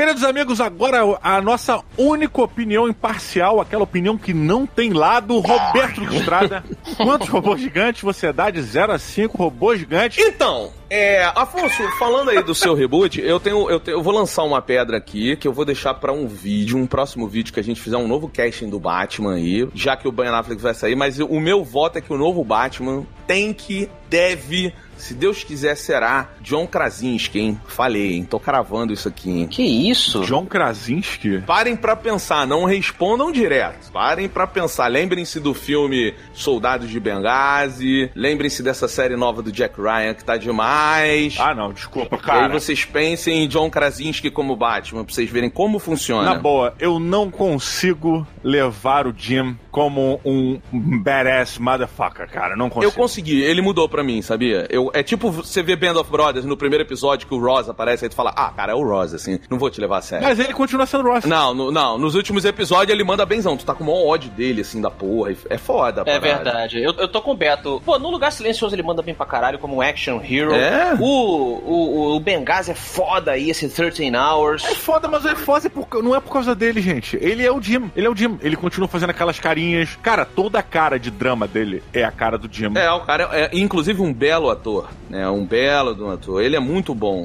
Queridos 0.00 0.24
amigos, 0.24 0.62
agora 0.62 1.00
a 1.22 1.42
nossa 1.42 1.82
única 1.98 2.40
opinião 2.40 2.88
imparcial, 2.88 3.60
aquela 3.60 3.82
opinião 3.82 4.16
que 4.16 4.32
não 4.32 4.64
tem 4.64 4.94
lado, 4.94 5.38
Roberto 5.40 6.02
Estrada. 6.04 6.64
Quantos 6.96 7.28
robôs 7.28 7.60
gigantes 7.60 8.00
você 8.00 8.32
dá 8.32 8.48
de 8.48 8.62
0 8.62 8.92
a 8.92 8.98
5 8.98 9.36
robôs 9.36 9.78
gigantes? 9.78 10.16
Então, 10.24 10.72
é, 10.88 11.24
Afonso, 11.36 11.82
falando 11.98 12.30
aí 12.30 12.42
do 12.42 12.54
seu 12.54 12.72
reboot, 12.72 13.20
eu 13.20 13.38
tenho, 13.38 13.68
eu 13.68 13.78
tenho, 13.78 13.98
eu 13.98 14.02
vou 14.02 14.14
lançar 14.14 14.42
uma 14.42 14.62
pedra 14.62 14.96
aqui 14.96 15.36
que 15.36 15.46
eu 15.46 15.52
vou 15.52 15.66
deixar 15.66 15.92
para 15.92 16.14
um 16.14 16.26
vídeo, 16.26 16.78
um 16.78 16.86
próximo 16.86 17.28
vídeo 17.28 17.52
que 17.52 17.60
a 17.60 17.62
gente 17.62 17.78
fizer 17.78 17.98
um 17.98 18.08
novo 18.08 18.26
casting 18.26 18.70
do 18.70 18.80
Batman 18.80 19.34
aí, 19.34 19.68
já 19.74 19.98
que 19.98 20.08
o 20.08 20.12
Ben 20.12 20.28
Affleck 20.28 20.62
vai 20.62 20.72
sair, 20.72 20.96
mas 20.96 21.20
o 21.20 21.38
meu 21.38 21.62
voto 21.62 21.98
é 21.98 22.00
que 22.00 22.12
o 22.12 22.16
novo 22.16 22.42
Batman 22.42 23.04
tem 23.26 23.52
que, 23.52 23.88
deve 24.10 24.74
se 25.00 25.14
Deus 25.14 25.42
quiser, 25.42 25.76
será 25.76 26.28
John 26.42 26.66
Krasinski, 26.66 27.40
hein? 27.40 27.60
Falei, 27.66 28.14
hein? 28.14 28.24
Tô 28.24 28.38
cravando 28.38 28.92
isso 28.92 29.08
aqui, 29.08 29.30
hein? 29.30 29.46
Que 29.46 29.62
isso? 29.62 30.20
John 30.24 30.44
Krasinski? 30.44 31.38
Parem 31.40 31.74
para 31.74 31.96
pensar, 31.96 32.46
não 32.46 32.64
respondam 32.64 33.32
direto. 33.32 33.90
Parem 33.90 34.28
para 34.28 34.46
pensar. 34.46 34.88
Lembrem-se 34.88 35.40
do 35.40 35.54
filme 35.54 36.14
Soldados 36.34 36.90
de 36.90 37.00
Benghazi. 37.00 38.10
Lembrem-se 38.14 38.62
dessa 38.62 38.86
série 38.86 39.16
nova 39.16 39.42
do 39.42 39.50
Jack 39.50 39.80
Ryan 39.80 40.12
que 40.12 40.24
tá 40.24 40.36
demais. 40.36 41.36
Ah, 41.38 41.54
não, 41.54 41.72
desculpa, 41.72 42.18
cara. 42.18 42.40
E 42.40 42.44
aí 42.44 42.60
vocês 42.60 42.84
pensem 42.84 43.44
em 43.44 43.48
John 43.48 43.70
Krasinski 43.70 44.30
como 44.30 44.54
Batman, 44.54 45.04
pra 45.04 45.14
vocês 45.14 45.30
verem 45.30 45.48
como 45.48 45.78
funciona. 45.78 46.34
Na 46.34 46.38
boa, 46.38 46.74
eu 46.78 47.00
não 47.00 47.30
consigo 47.30 48.26
levar 48.44 49.06
o 49.06 49.14
Jim 49.16 49.56
como 49.70 50.20
um 50.24 50.60
badass 50.72 51.58
motherfucker, 51.58 52.28
cara. 52.28 52.56
Não 52.56 52.68
consigo. 52.68 52.92
Eu 52.92 52.96
consegui, 52.96 53.42
ele 53.42 53.62
mudou 53.62 53.88
pra 53.88 54.02
mim, 54.02 54.20
sabia? 54.22 54.66
Eu, 54.68 54.90
é 54.92 55.02
tipo 55.02 55.30
você 55.30 55.62
ver 55.62 55.76
Band 55.76 55.98
of 55.98 56.10
Brothers 56.10 56.44
no 56.44 56.56
primeiro 56.56 56.84
episódio 56.84 57.26
que 57.26 57.34
o 57.34 57.38
Ross 57.38 57.68
aparece, 57.68 58.04
aí 58.04 58.08
tu 58.08 58.14
fala, 58.14 58.32
ah, 58.36 58.50
cara, 58.50 58.72
é 58.72 58.74
o 58.74 58.82
Ross, 58.82 59.14
assim, 59.14 59.38
não 59.48 59.58
vou 59.58 59.70
te 59.70 59.80
levar 59.80 59.98
a 59.98 60.02
sério. 60.02 60.26
Mas 60.26 60.38
ele 60.38 60.52
continua 60.52 60.86
sendo 60.86 61.04
Ross. 61.04 61.24
Não, 61.24 61.54
no, 61.54 61.70
não, 61.70 61.98
nos 61.98 62.14
últimos 62.14 62.44
episódios 62.44 62.92
ele 62.92 63.04
manda 63.04 63.24
benzão, 63.24 63.56
tu 63.56 63.64
tá 63.64 63.74
com 63.74 63.84
o 63.84 63.86
maior 63.86 64.06
ódio 64.06 64.30
dele, 64.30 64.62
assim, 64.62 64.80
da 64.80 64.90
porra, 64.90 65.34
é 65.48 65.58
foda. 65.58 66.02
É 66.06 66.18
verdade, 66.18 66.82
eu, 66.82 66.92
eu 66.94 67.08
tô 67.08 67.22
com 67.22 67.32
o 67.32 67.36
Beto. 67.36 67.80
Pô, 67.84 67.98
no 67.98 68.10
Lugar 68.10 68.32
Silencioso 68.32 68.74
ele 68.74 68.82
manda 68.82 69.02
bem 69.02 69.14
pra 69.14 69.26
caralho, 69.26 69.58
como 69.58 69.76
um 69.76 69.80
action 69.80 70.20
hero. 70.20 70.52
É? 70.52 70.94
O, 70.98 71.04
o, 71.04 72.16
o 72.16 72.20
Benghazi 72.20 72.72
é 72.72 72.74
foda 72.74 73.32
aí, 73.32 73.50
esse 73.50 73.68
13 73.68 74.10
Hours. 74.16 74.64
É 74.64 74.74
foda, 74.74 75.06
mas 75.08 75.24
é 75.24 75.34
foda 75.34 75.70
por, 75.70 76.02
não 76.02 76.14
é 76.14 76.20
por 76.20 76.32
causa 76.32 76.54
dele, 76.54 76.80
gente. 76.80 77.16
Ele 77.20 77.44
é 77.44 77.52
o 77.52 77.60
Jim, 77.60 77.90
ele 77.94 78.06
é 78.06 78.10
o 78.10 78.16
Jim. 78.16 78.38
Ele 78.42 78.56
continua 78.56 78.88
fazendo 78.88 79.10
aquelas 79.10 79.38
carinhas. 79.38 79.59
Cara, 80.02 80.24
toda 80.24 80.58
a 80.58 80.62
cara 80.62 80.98
de 80.98 81.10
drama 81.10 81.46
dele 81.46 81.82
é 81.92 82.04
a 82.04 82.10
cara 82.10 82.38
do 82.38 82.48
Jim. 82.50 82.72
É, 82.76 82.90
o 82.90 83.00
cara 83.00 83.28
é, 83.32 83.50
inclusive 83.52 84.00
um 84.00 84.12
belo 84.12 84.50
ator, 84.50 84.88
né? 85.08 85.28
Um 85.28 85.44
belo 85.44 86.10
ator. 86.10 86.42
Ele 86.42 86.56
é 86.56 86.60
muito 86.60 86.94
bom. 86.94 87.24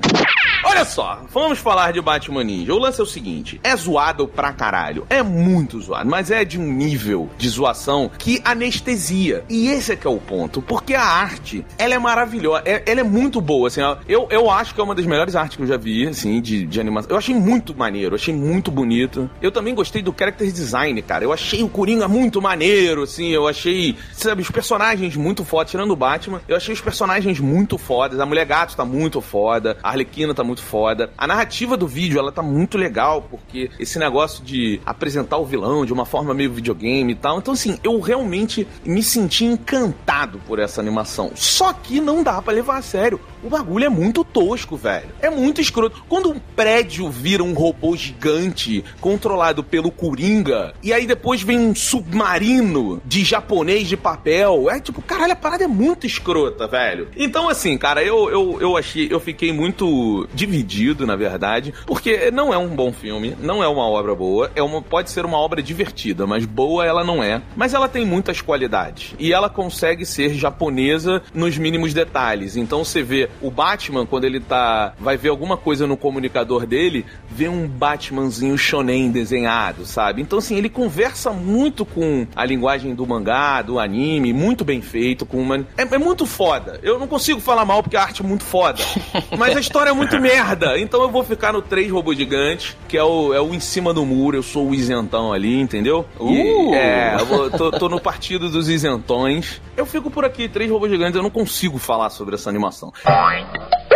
Olha 0.63 0.85
só, 0.85 1.21
vamos 1.31 1.59
falar 1.59 1.93
de 1.93 2.01
Batman 2.01 2.43
Ninja. 2.43 2.73
O 2.73 2.79
lance 2.79 2.99
é 2.99 3.03
o 3.03 3.07
seguinte: 3.07 3.59
é 3.63 3.75
zoado 3.75 4.27
pra 4.27 4.53
caralho. 4.53 5.05
É 5.09 5.21
muito 5.21 5.79
zoado, 5.79 6.09
mas 6.09 6.31
é 6.31 6.45
de 6.45 6.59
um 6.59 6.71
nível 6.71 7.29
de 7.37 7.49
zoação 7.49 8.09
que 8.17 8.41
anestesia. 8.43 9.43
E 9.49 9.67
esse 9.69 9.93
é 9.93 9.95
que 9.95 10.07
é 10.07 10.09
o 10.09 10.17
ponto. 10.19 10.61
Porque 10.61 10.93
a 10.93 11.03
arte, 11.03 11.65
ela 11.77 11.93
é 11.93 11.99
maravilhosa. 11.99 12.63
É, 12.65 12.83
ela 12.85 13.01
é 13.01 13.03
muito 13.03 13.41
boa, 13.41 13.67
assim. 13.67 13.81
Eu, 14.07 14.27
eu 14.29 14.49
acho 14.49 14.73
que 14.73 14.81
é 14.81 14.83
uma 14.83 14.95
das 14.95 15.05
melhores 15.05 15.35
artes 15.35 15.57
que 15.57 15.63
eu 15.63 15.67
já 15.67 15.77
vi, 15.77 16.07
assim, 16.07 16.41
de, 16.41 16.65
de 16.65 16.79
animação. 16.79 17.11
Eu 17.11 17.17
achei 17.17 17.35
muito 17.35 17.75
maneiro, 17.75 18.15
achei 18.15 18.33
muito 18.33 18.71
bonito. 18.71 19.29
Eu 19.41 19.51
também 19.51 19.75
gostei 19.75 20.01
do 20.01 20.13
character 20.17 20.51
design, 20.51 21.01
cara. 21.01 21.23
Eu 21.23 21.33
achei 21.33 21.63
o 21.63 21.69
Coringa 21.69 22.07
muito 22.07 22.41
maneiro, 22.41 23.03
assim. 23.03 23.29
Eu 23.29 23.47
achei, 23.47 23.95
sabe, 24.13 24.41
os 24.41 24.49
personagens 24.49 25.15
muito 25.15 25.43
fodas. 25.43 25.71
Tirando 25.71 25.91
o 25.91 25.95
Batman, 25.95 26.41
eu 26.47 26.55
achei 26.55 26.73
os 26.73 26.81
personagens 26.81 27.39
muito 27.39 27.77
fodas. 27.77 28.19
A 28.19 28.25
Mulher 28.25 28.45
Gato 28.45 28.75
tá 28.75 28.85
muito 28.85 29.21
foda. 29.21 29.77
A 29.83 29.89
Arlequina 29.89 30.33
tá 30.33 30.43
muito 30.45 30.61
foda. 30.61 31.11
A 31.17 31.27
narrativa 31.27 31.75
do 31.75 31.87
vídeo, 31.87 32.19
ela 32.19 32.31
tá 32.31 32.41
muito 32.41 32.77
legal, 32.77 33.23
porque 33.23 33.69
esse 33.79 33.99
negócio 33.99 34.43
de 34.43 34.79
apresentar 34.85 35.37
o 35.37 35.45
vilão 35.45 35.85
de 35.85 35.91
uma 35.91 36.05
forma 36.05 36.33
meio 36.33 36.53
videogame 36.53 37.13
e 37.13 37.15
tal. 37.15 37.39
Então, 37.39 37.53
assim, 37.53 37.77
eu 37.83 37.99
realmente 37.99 38.67
me 38.85 39.03
senti 39.03 39.45
encantado 39.45 40.39
por 40.47 40.59
essa 40.59 40.79
animação. 40.79 41.31
Só 41.35 41.73
que 41.73 41.99
não 41.99 42.23
dá 42.23 42.41
para 42.41 42.53
levar 42.53 42.77
a 42.77 42.81
sério. 42.81 43.19
O 43.45 43.49
bagulho 43.49 43.85
é 43.85 43.89
muito 43.89 44.23
tosco, 44.23 44.75
velho. 44.75 45.09
É 45.21 45.29
muito 45.29 45.61
escroto. 45.61 46.03
Quando 46.09 46.31
um 46.31 46.39
prédio 46.55 47.11
vira 47.11 47.43
um 47.43 47.53
robô 47.53 47.95
gigante 47.95 48.83
controlado 48.99 49.63
pelo 49.63 49.91
Coringa, 49.91 50.73
e 50.81 50.91
aí 50.91 51.05
depois 51.05 51.43
vem 51.43 51.59
um 51.59 51.75
submarino 51.75 52.99
de 53.05 53.23
japonês 53.23 53.87
de 53.87 53.95
papel, 53.95 54.67
é 54.67 54.79
tipo, 54.79 54.99
caralho, 54.99 55.33
a 55.33 55.35
parada 55.35 55.63
é 55.63 55.67
muito 55.67 56.07
escrota, 56.07 56.65
velho. 56.65 57.07
Então, 57.15 57.47
assim, 57.47 57.77
cara, 57.77 58.03
eu, 58.03 58.31
eu, 58.31 58.57
eu 58.59 58.75
achei, 58.75 59.07
eu 59.11 59.19
fiquei 59.19 59.53
muito 59.53 60.27
dividido, 60.33 61.05
na 61.05 61.15
verdade, 61.15 61.71
porque 61.85 62.31
não 62.31 62.51
é 62.51 62.57
um 62.57 62.69
bom 62.69 62.91
filme, 62.91 63.37
não 63.39 63.63
é 63.63 63.67
uma 63.67 63.87
obra 63.87 64.15
boa, 64.15 64.49
é 64.55 64.63
uma, 64.63 64.81
pode 64.81 65.11
ser 65.11 65.23
uma 65.23 65.37
obra 65.37 65.61
divertida, 65.61 66.25
mas 66.25 66.47
boa 66.47 66.83
ela 66.83 67.03
não 67.03 67.21
é. 67.21 67.43
Mas 67.55 67.75
ela 67.75 67.87
tem 67.87 68.07
muitas 68.07 68.41
qualidades. 68.41 69.13
E 69.19 69.31
ela 69.31 69.51
consegue 69.51 70.03
ser 70.03 70.33
japonesa 70.33 71.21
nos 71.31 71.59
mínimos 71.59 71.93
detalhes. 71.93 72.55
Então 72.57 72.83
você 72.83 73.03
vê 73.03 73.29
o 73.41 73.49
Batman, 73.51 74.05
quando 74.05 74.23
ele 74.25 74.39
tá. 74.39 74.93
vai 74.99 75.17
ver 75.17 75.29
alguma 75.29 75.57
coisa 75.57 75.85
no 75.87 75.97
comunicador 75.97 76.65
dele, 76.65 77.05
vê 77.29 77.47
um 77.47 77.67
Batmanzinho 77.67 78.57
shonen 78.57 79.11
desenhado, 79.11 79.85
sabe? 79.85 80.21
Então, 80.21 80.39
assim, 80.39 80.55
ele 80.55 80.69
conversa 80.69 81.31
muito 81.31 81.85
com 81.85 82.27
a 82.35 82.45
linguagem 82.45 82.93
do 82.95 83.05
mangá, 83.05 83.61
do 83.61 83.79
anime, 83.79 84.33
muito 84.33 84.63
bem 84.63 84.81
feito, 84.81 85.25
com 85.25 85.37
uma. 85.41 85.57
É, 85.77 85.81
é 85.83 85.97
muito 85.97 86.25
foda. 86.25 86.79
Eu 86.83 86.99
não 86.99 87.07
consigo 87.07 87.39
falar 87.39 87.65
mal 87.65 87.81
porque 87.81 87.97
a 87.97 88.01
arte 88.01 88.21
é 88.21 88.25
muito 88.25 88.43
foda. 88.43 88.79
Mas 89.37 89.55
a 89.55 89.59
história 89.59 89.89
é 89.89 89.93
muito 89.93 90.19
merda. 90.19 90.77
Então 90.79 91.01
eu 91.01 91.09
vou 91.09 91.23
ficar 91.23 91.53
no 91.53 91.61
Três 91.61 91.89
Robôs 91.91 92.17
Gigantes, 92.17 92.75
que 92.87 92.97
é 92.97 93.03
o, 93.03 93.33
é 93.33 93.41
o 93.41 93.53
em 93.53 93.59
cima 93.59 93.93
do 93.93 94.05
muro, 94.05 94.37
eu 94.37 94.43
sou 94.43 94.69
o 94.69 94.73
isentão 94.75 95.31
ali, 95.31 95.59
entendeu? 95.59 96.05
E, 96.21 96.73
é, 96.75 97.15
eu 97.19 97.25
vou- 97.25 97.49
tô, 97.49 97.71
tô 97.71 97.89
no 97.89 97.99
partido 97.99 98.49
dos 98.49 98.67
isentões. 98.69 99.61
Eu 99.77 99.85
fico 99.85 100.09
por 100.09 100.23
aqui, 100.25 100.47
Três 100.47 100.69
Robôs 100.69 100.91
Gigantes, 100.91 101.15
eu 101.15 101.23
não 101.23 101.29
consigo 101.29 101.77
falar 101.77 102.09
sobre 102.09 102.35
essa 102.35 102.49
animação. 102.49 102.91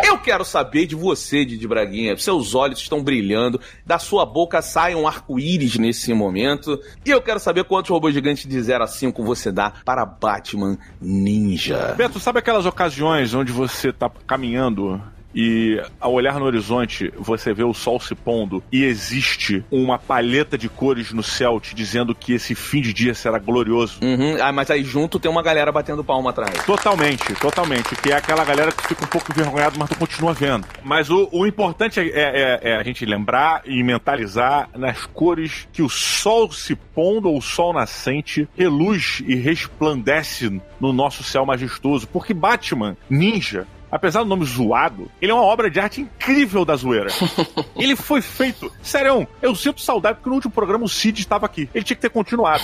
Eu 0.03 0.17
quero 0.17 0.45
saber 0.45 0.85
de 0.85 0.95
você, 0.95 1.45
Didi 1.45 1.67
Braguinha. 1.67 2.15
Seus 2.17 2.55
olhos 2.55 2.79
estão 2.79 3.03
brilhando, 3.03 3.59
da 3.85 3.99
sua 3.99 4.25
boca 4.25 4.61
sai 4.61 4.95
um 4.95 5.07
arco-íris 5.07 5.77
nesse 5.77 6.13
momento. 6.13 6.79
E 7.05 7.09
eu 7.09 7.21
quero 7.21 7.39
saber 7.39 7.63
quantos 7.63 7.91
robôs 7.91 8.13
gigantes 8.13 8.47
de 8.47 8.61
0 8.61 8.83
a 8.83 8.87
5 8.87 9.23
você 9.23 9.51
dá 9.51 9.71
para 9.83 10.05
Batman 10.05 10.77
Ninja. 11.01 11.93
Beto, 11.97 12.19
sabe 12.19 12.39
aquelas 12.39 12.65
ocasiões 12.65 13.33
onde 13.33 13.51
você 13.51 13.91
tá 13.91 14.09
caminhando 14.25 15.01
e 15.33 15.81
ao 15.99 16.13
olhar 16.13 16.39
no 16.39 16.45
horizonte 16.45 17.11
você 17.17 17.53
vê 17.53 17.63
o 17.63 17.73
sol 17.73 17.99
se 17.99 18.15
pondo 18.15 18.63
e 18.71 18.83
existe 18.83 19.63
uma 19.71 19.97
palheta 19.99 20.57
de 20.57 20.67
cores 20.69 21.11
no 21.11 21.23
céu 21.23 21.59
te 21.59 21.75
dizendo 21.75 22.15
que 22.15 22.33
esse 22.33 22.55
fim 22.55 22.81
de 22.81 22.93
dia 22.93 23.13
será 23.13 23.37
glorioso? 23.39 23.99
Uhum. 24.01 24.37
Ah, 24.41 24.51
mas 24.51 24.69
aí 24.71 24.83
junto 24.83 25.19
tem 25.19 25.29
uma 25.29 25.43
galera 25.43 25.71
batendo 25.71 26.03
palma 26.03 26.29
atrás. 26.31 26.63
Totalmente, 26.65 27.33
totalmente. 27.35 27.95
Que 27.95 28.11
é 28.11 28.15
aquela 28.15 28.43
galera 28.43 28.71
que 28.71 28.87
fica 28.87 29.03
um 29.03 29.07
pouco 29.07 29.31
envergonhada, 29.31 29.75
mas 29.77 29.89
tu 29.89 29.95
continua 29.95 30.33
vendo. 30.33 30.65
Mas 30.83 31.09
o, 31.09 31.29
o 31.31 31.45
importante 31.45 31.99
é, 31.99 32.05
é- 32.13 32.59
é 32.71 32.75
a 32.77 32.83
gente 32.83 33.05
lembrar 33.05 33.61
e 33.65 33.83
mentalizar 33.83 34.69
nas 34.75 35.05
cores 35.05 35.67
que 35.71 35.81
o 35.81 35.89
sol 35.89 36.51
se 36.51 36.75
pondo 36.75 37.29
ou 37.29 37.37
o 37.37 37.41
sol 37.41 37.73
nascente 37.73 38.47
reluz 38.57 39.21
e 39.25 39.35
resplandece 39.35 40.61
no 40.79 40.91
nosso 40.93 41.23
céu 41.23 41.45
majestoso. 41.45 42.07
Porque 42.07 42.33
Batman, 42.33 42.95
ninja, 43.09 43.67
Apesar 43.91 44.19
do 44.23 44.29
nome 44.29 44.45
zoado, 44.45 45.09
ele 45.21 45.31
é 45.31 45.35
uma 45.35 45.43
obra 45.43 45.69
de 45.69 45.79
arte 45.79 46.01
incrível 46.01 46.63
da 46.63 46.75
zoeira. 46.75 47.09
ele 47.75 47.95
foi 47.95 48.21
feito. 48.21 48.71
Sério, 48.81 49.27
eu 49.41 49.55
sinto 49.55 49.81
saudade 49.81 50.17
porque 50.17 50.29
no 50.29 50.35
último 50.35 50.53
programa 50.53 50.85
o 50.85 50.89
Cid 50.89 51.19
estava 51.21 51.45
aqui. 51.45 51.69
Ele 51.73 51.83
tinha 51.83 51.95
que 51.95 52.01
ter 52.01 52.09
continuado. 52.09 52.63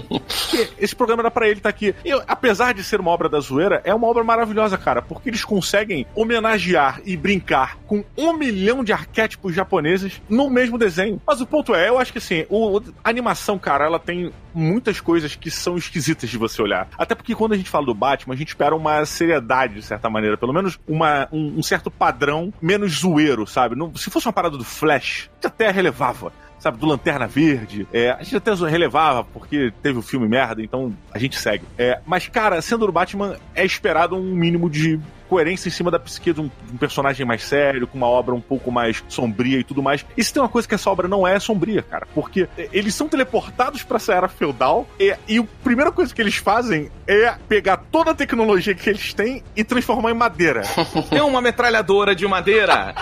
Esse 0.78 0.94
programa 0.94 1.22
era 1.22 1.30
pra 1.30 1.46
ele 1.48 1.58
estar 1.60 1.68
aqui. 1.68 1.94
Eu, 2.04 2.22
apesar 2.26 2.74
de 2.74 2.82
ser 2.84 3.00
uma 3.00 3.10
obra 3.10 3.28
da 3.28 3.40
zoeira, 3.40 3.80
é 3.84 3.94
uma 3.94 4.06
obra 4.06 4.22
maravilhosa, 4.24 4.76
cara, 4.76 5.02
porque 5.02 5.28
eles 5.30 5.44
conseguem 5.44 6.06
homenagear 6.14 7.00
e 7.04 7.16
brincar 7.16 7.76
com 7.86 8.04
um 8.16 8.32
milhão 8.32 8.82
de 8.84 8.92
arquétipos 8.92 9.54
japoneses 9.54 10.20
no 10.28 10.48
mesmo 10.50 10.78
desenho. 10.78 11.20
Mas 11.26 11.40
o 11.40 11.46
ponto 11.46 11.74
é, 11.74 11.88
eu 11.88 11.98
acho 11.98 12.12
que 12.12 12.18
assim, 12.18 12.44
o- 12.48 12.80
a 13.02 13.08
animação, 13.10 13.58
cara, 13.58 13.84
ela 13.84 13.98
tem 13.98 14.32
muitas 14.54 15.00
coisas 15.00 15.34
que 15.34 15.50
são 15.50 15.76
esquisitas 15.76 16.28
de 16.28 16.38
você 16.38 16.60
olhar. 16.60 16.88
Até 16.98 17.14
porque 17.14 17.34
quando 17.34 17.52
a 17.52 17.56
gente 17.56 17.70
fala 17.70 17.86
do 17.86 17.94
Batman, 17.94 18.34
a 18.34 18.36
gente 18.36 18.48
espera 18.48 18.74
uma 18.74 19.04
seriedade, 19.04 19.74
de 19.74 19.82
certa 19.82 20.08
maneira. 20.08 20.36
Pelo 20.36 20.52
menos 20.52 20.78
uma, 20.86 21.28
um, 21.32 21.58
um 21.58 21.62
certo 21.62 21.90
padrão 21.90 22.52
menos 22.60 23.00
zoeiro, 23.00 23.46
sabe? 23.46 23.76
Não- 23.76 23.94
se 23.94 24.10
fosse 24.10 24.26
uma 24.26 24.32
parada 24.32 24.56
do 24.56 24.64
Flash, 24.64 25.30
até 25.44 25.70
relevava 25.70 26.32
sabe, 26.60 26.78
do 26.78 26.86
Lanterna 26.86 27.26
Verde. 27.26 27.88
É, 27.92 28.10
a 28.10 28.22
gente 28.22 28.36
até 28.36 28.52
relevava 28.54 29.24
porque 29.24 29.72
teve 29.82 29.98
o 29.98 30.02
filme 30.02 30.28
merda, 30.28 30.62
então 30.62 30.94
a 31.12 31.18
gente 31.18 31.38
segue. 31.38 31.64
É, 31.76 32.00
mas, 32.06 32.28
cara, 32.28 32.60
sendo 32.60 32.86
do 32.86 32.92
Batman, 32.92 33.36
é 33.54 33.64
esperado 33.64 34.14
um 34.14 34.34
mínimo 34.34 34.68
de 34.68 35.00
coerência 35.30 35.68
em 35.68 35.70
cima 35.70 35.92
da 35.92 35.98
psique 36.00 36.32
de 36.32 36.40
um, 36.40 36.48
de 36.48 36.74
um 36.74 36.76
personagem 36.76 37.24
mais 37.24 37.44
sério, 37.44 37.86
com 37.86 37.96
uma 37.96 38.08
obra 38.08 38.34
um 38.34 38.40
pouco 38.40 38.72
mais 38.72 39.04
sombria 39.08 39.60
e 39.60 39.64
tudo 39.64 39.80
mais. 39.80 40.04
E 40.16 40.24
se 40.24 40.32
tem 40.32 40.42
uma 40.42 40.48
coisa 40.48 40.66
que 40.66 40.74
essa 40.74 40.90
obra 40.90 41.06
não 41.06 41.26
é, 41.26 41.36
é 41.36 41.38
sombria, 41.38 41.82
cara. 41.82 42.08
Porque 42.12 42.48
é, 42.58 42.68
eles 42.72 42.92
são 42.96 43.08
teleportados 43.08 43.84
pra 43.84 43.96
essa 43.96 44.12
era 44.12 44.28
feudal 44.28 44.88
e, 44.98 45.14
e 45.28 45.38
a 45.38 45.44
primeira 45.62 45.92
coisa 45.92 46.12
que 46.12 46.20
eles 46.20 46.34
fazem 46.34 46.90
é 47.06 47.32
pegar 47.48 47.76
toda 47.76 48.10
a 48.10 48.14
tecnologia 48.14 48.74
que 48.74 48.90
eles 48.90 49.14
têm 49.14 49.44
e 49.54 49.62
transformar 49.62 50.10
em 50.10 50.14
madeira. 50.14 50.62
Tem 51.08 51.20
uma 51.20 51.40
metralhadora 51.40 52.12
de 52.12 52.26
madeira 52.26 52.92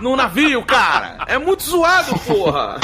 no 0.00 0.16
navio, 0.16 0.64
cara. 0.64 1.18
É 1.28 1.38
muito 1.38 1.62
zoado, 1.62 2.18
porra. 2.20 2.80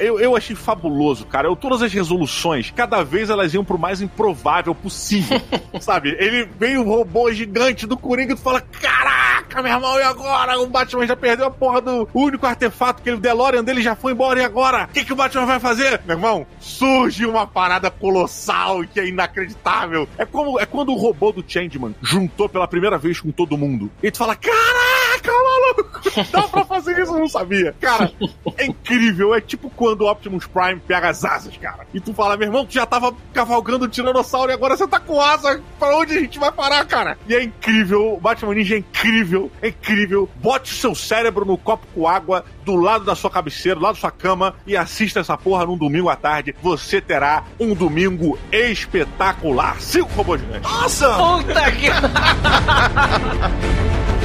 Eu, 0.00 0.18
eu 0.18 0.34
achei 0.34 0.56
fabuloso, 0.56 1.26
cara. 1.26 1.46
Eu, 1.46 1.54
todas 1.54 1.82
as 1.82 1.92
resoluções, 1.92 2.72
cada 2.74 3.02
vez 3.02 3.28
elas 3.28 3.52
iam 3.52 3.62
pro 3.62 3.78
mais 3.78 4.00
improvável 4.00 4.74
possível. 4.74 5.40
sabe? 5.80 6.16
Ele 6.18 6.48
veio 6.58 6.80
o 6.80 6.84
robô 6.84 7.30
gigante 7.32 7.86
do 7.86 7.96
Coringa 7.96 8.29
e 8.32 8.36
tu 8.36 8.42
fala: 8.42 8.60
Caraca, 8.60 9.62
meu 9.62 9.72
irmão, 9.72 9.98
e 9.98 10.02
agora? 10.02 10.58
O 10.58 10.66
Batman 10.66 11.06
já 11.06 11.16
perdeu 11.16 11.46
a 11.46 11.50
porra 11.50 11.80
do 11.80 12.08
único 12.14 12.46
artefato 12.46 13.02
que 13.02 13.08
ele, 13.08 13.16
o 13.16 13.20
DeLorean 13.20 13.64
dele 13.64 13.82
já 13.82 13.94
foi 13.94 14.12
embora, 14.12 14.40
e 14.40 14.44
agora? 14.44 14.84
O 14.84 14.88
que, 14.88 15.04
que 15.04 15.12
o 15.12 15.16
Batman 15.16 15.46
vai 15.46 15.60
fazer? 15.60 16.00
Meu 16.06 16.16
irmão, 16.16 16.46
surge 16.58 17.26
uma 17.26 17.46
parada 17.46 17.90
colossal 17.90 18.82
que 18.84 19.00
é 19.00 19.06
inacreditável. 19.06 20.08
É 20.16 20.24
como 20.24 20.58
é 20.58 20.66
quando 20.66 20.92
o 20.92 20.96
robô 20.96 21.32
do 21.32 21.44
Changeman 21.46 21.94
juntou 22.02 22.48
pela 22.48 22.68
primeira 22.68 22.98
vez 22.98 23.20
com 23.20 23.30
todo 23.30 23.58
mundo. 23.58 23.90
E 24.02 24.10
tu 24.10 24.18
fala: 24.18 24.36
Caraca, 24.36 24.89
maluco! 25.28 26.00
Dá 26.30 26.42
pra 26.42 26.64
fazer 26.64 26.98
isso? 26.98 27.12
Eu 27.14 27.20
não 27.20 27.28
sabia. 27.28 27.74
Cara, 27.80 28.12
é 28.56 28.66
incrível. 28.66 29.34
É 29.34 29.40
tipo 29.40 29.70
quando 29.70 30.02
o 30.02 30.10
Optimus 30.10 30.46
Prime 30.46 30.80
pega 30.80 31.08
as 31.08 31.24
asas, 31.24 31.56
cara. 31.56 31.86
E 31.92 32.00
tu 32.00 32.12
fala, 32.14 32.36
meu 32.36 32.48
irmão, 32.48 32.64
tu 32.64 32.72
já 32.74 32.86
tava 32.86 33.14
cavalgando 33.32 33.84
o 33.84 33.88
tiranossauro 33.88 34.50
e 34.50 34.54
agora 34.54 34.76
você 34.76 34.86
tá 34.86 35.00
com 35.00 35.20
asa. 35.20 35.62
Pra 35.78 35.96
onde 35.96 36.16
a 36.16 36.20
gente 36.20 36.38
vai 36.38 36.52
parar, 36.52 36.84
cara? 36.86 37.18
E 37.28 37.34
é 37.34 37.42
incrível. 37.42 38.14
O 38.14 38.20
Batman 38.20 38.54
Ninja 38.54 38.74
é 38.76 38.78
incrível. 38.78 39.50
É 39.60 39.68
incrível. 39.68 40.28
Bote 40.36 40.72
o 40.72 40.76
seu 40.76 40.94
cérebro 40.94 41.44
no 41.44 41.58
copo 41.58 41.86
com 41.94 42.06
água 42.08 42.44
do 42.64 42.76
lado 42.76 43.04
da 43.04 43.14
sua 43.14 43.30
cabeceira, 43.30 43.78
do 43.78 43.82
lado 43.82 43.94
da 43.94 44.00
sua 44.00 44.10
cama 44.10 44.54
e 44.66 44.76
assista 44.76 45.20
essa 45.20 45.36
porra 45.36 45.66
num 45.66 45.76
domingo 45.76 46.08
à 46.08 46.16
tarde. 46.16 46.54
Você 46.62 47.00
terá 47.00 47.44
um 47.58 47.74
domingo 47.74 48.38
espetacular. 48.52 49.80
Cinco 49.80 50.10
robôs 50.14 50.40
gigantes. 50.40 50.70
Awesome! 50.70 51.44
Puta 51.44 51.72
que. 51.72 51.90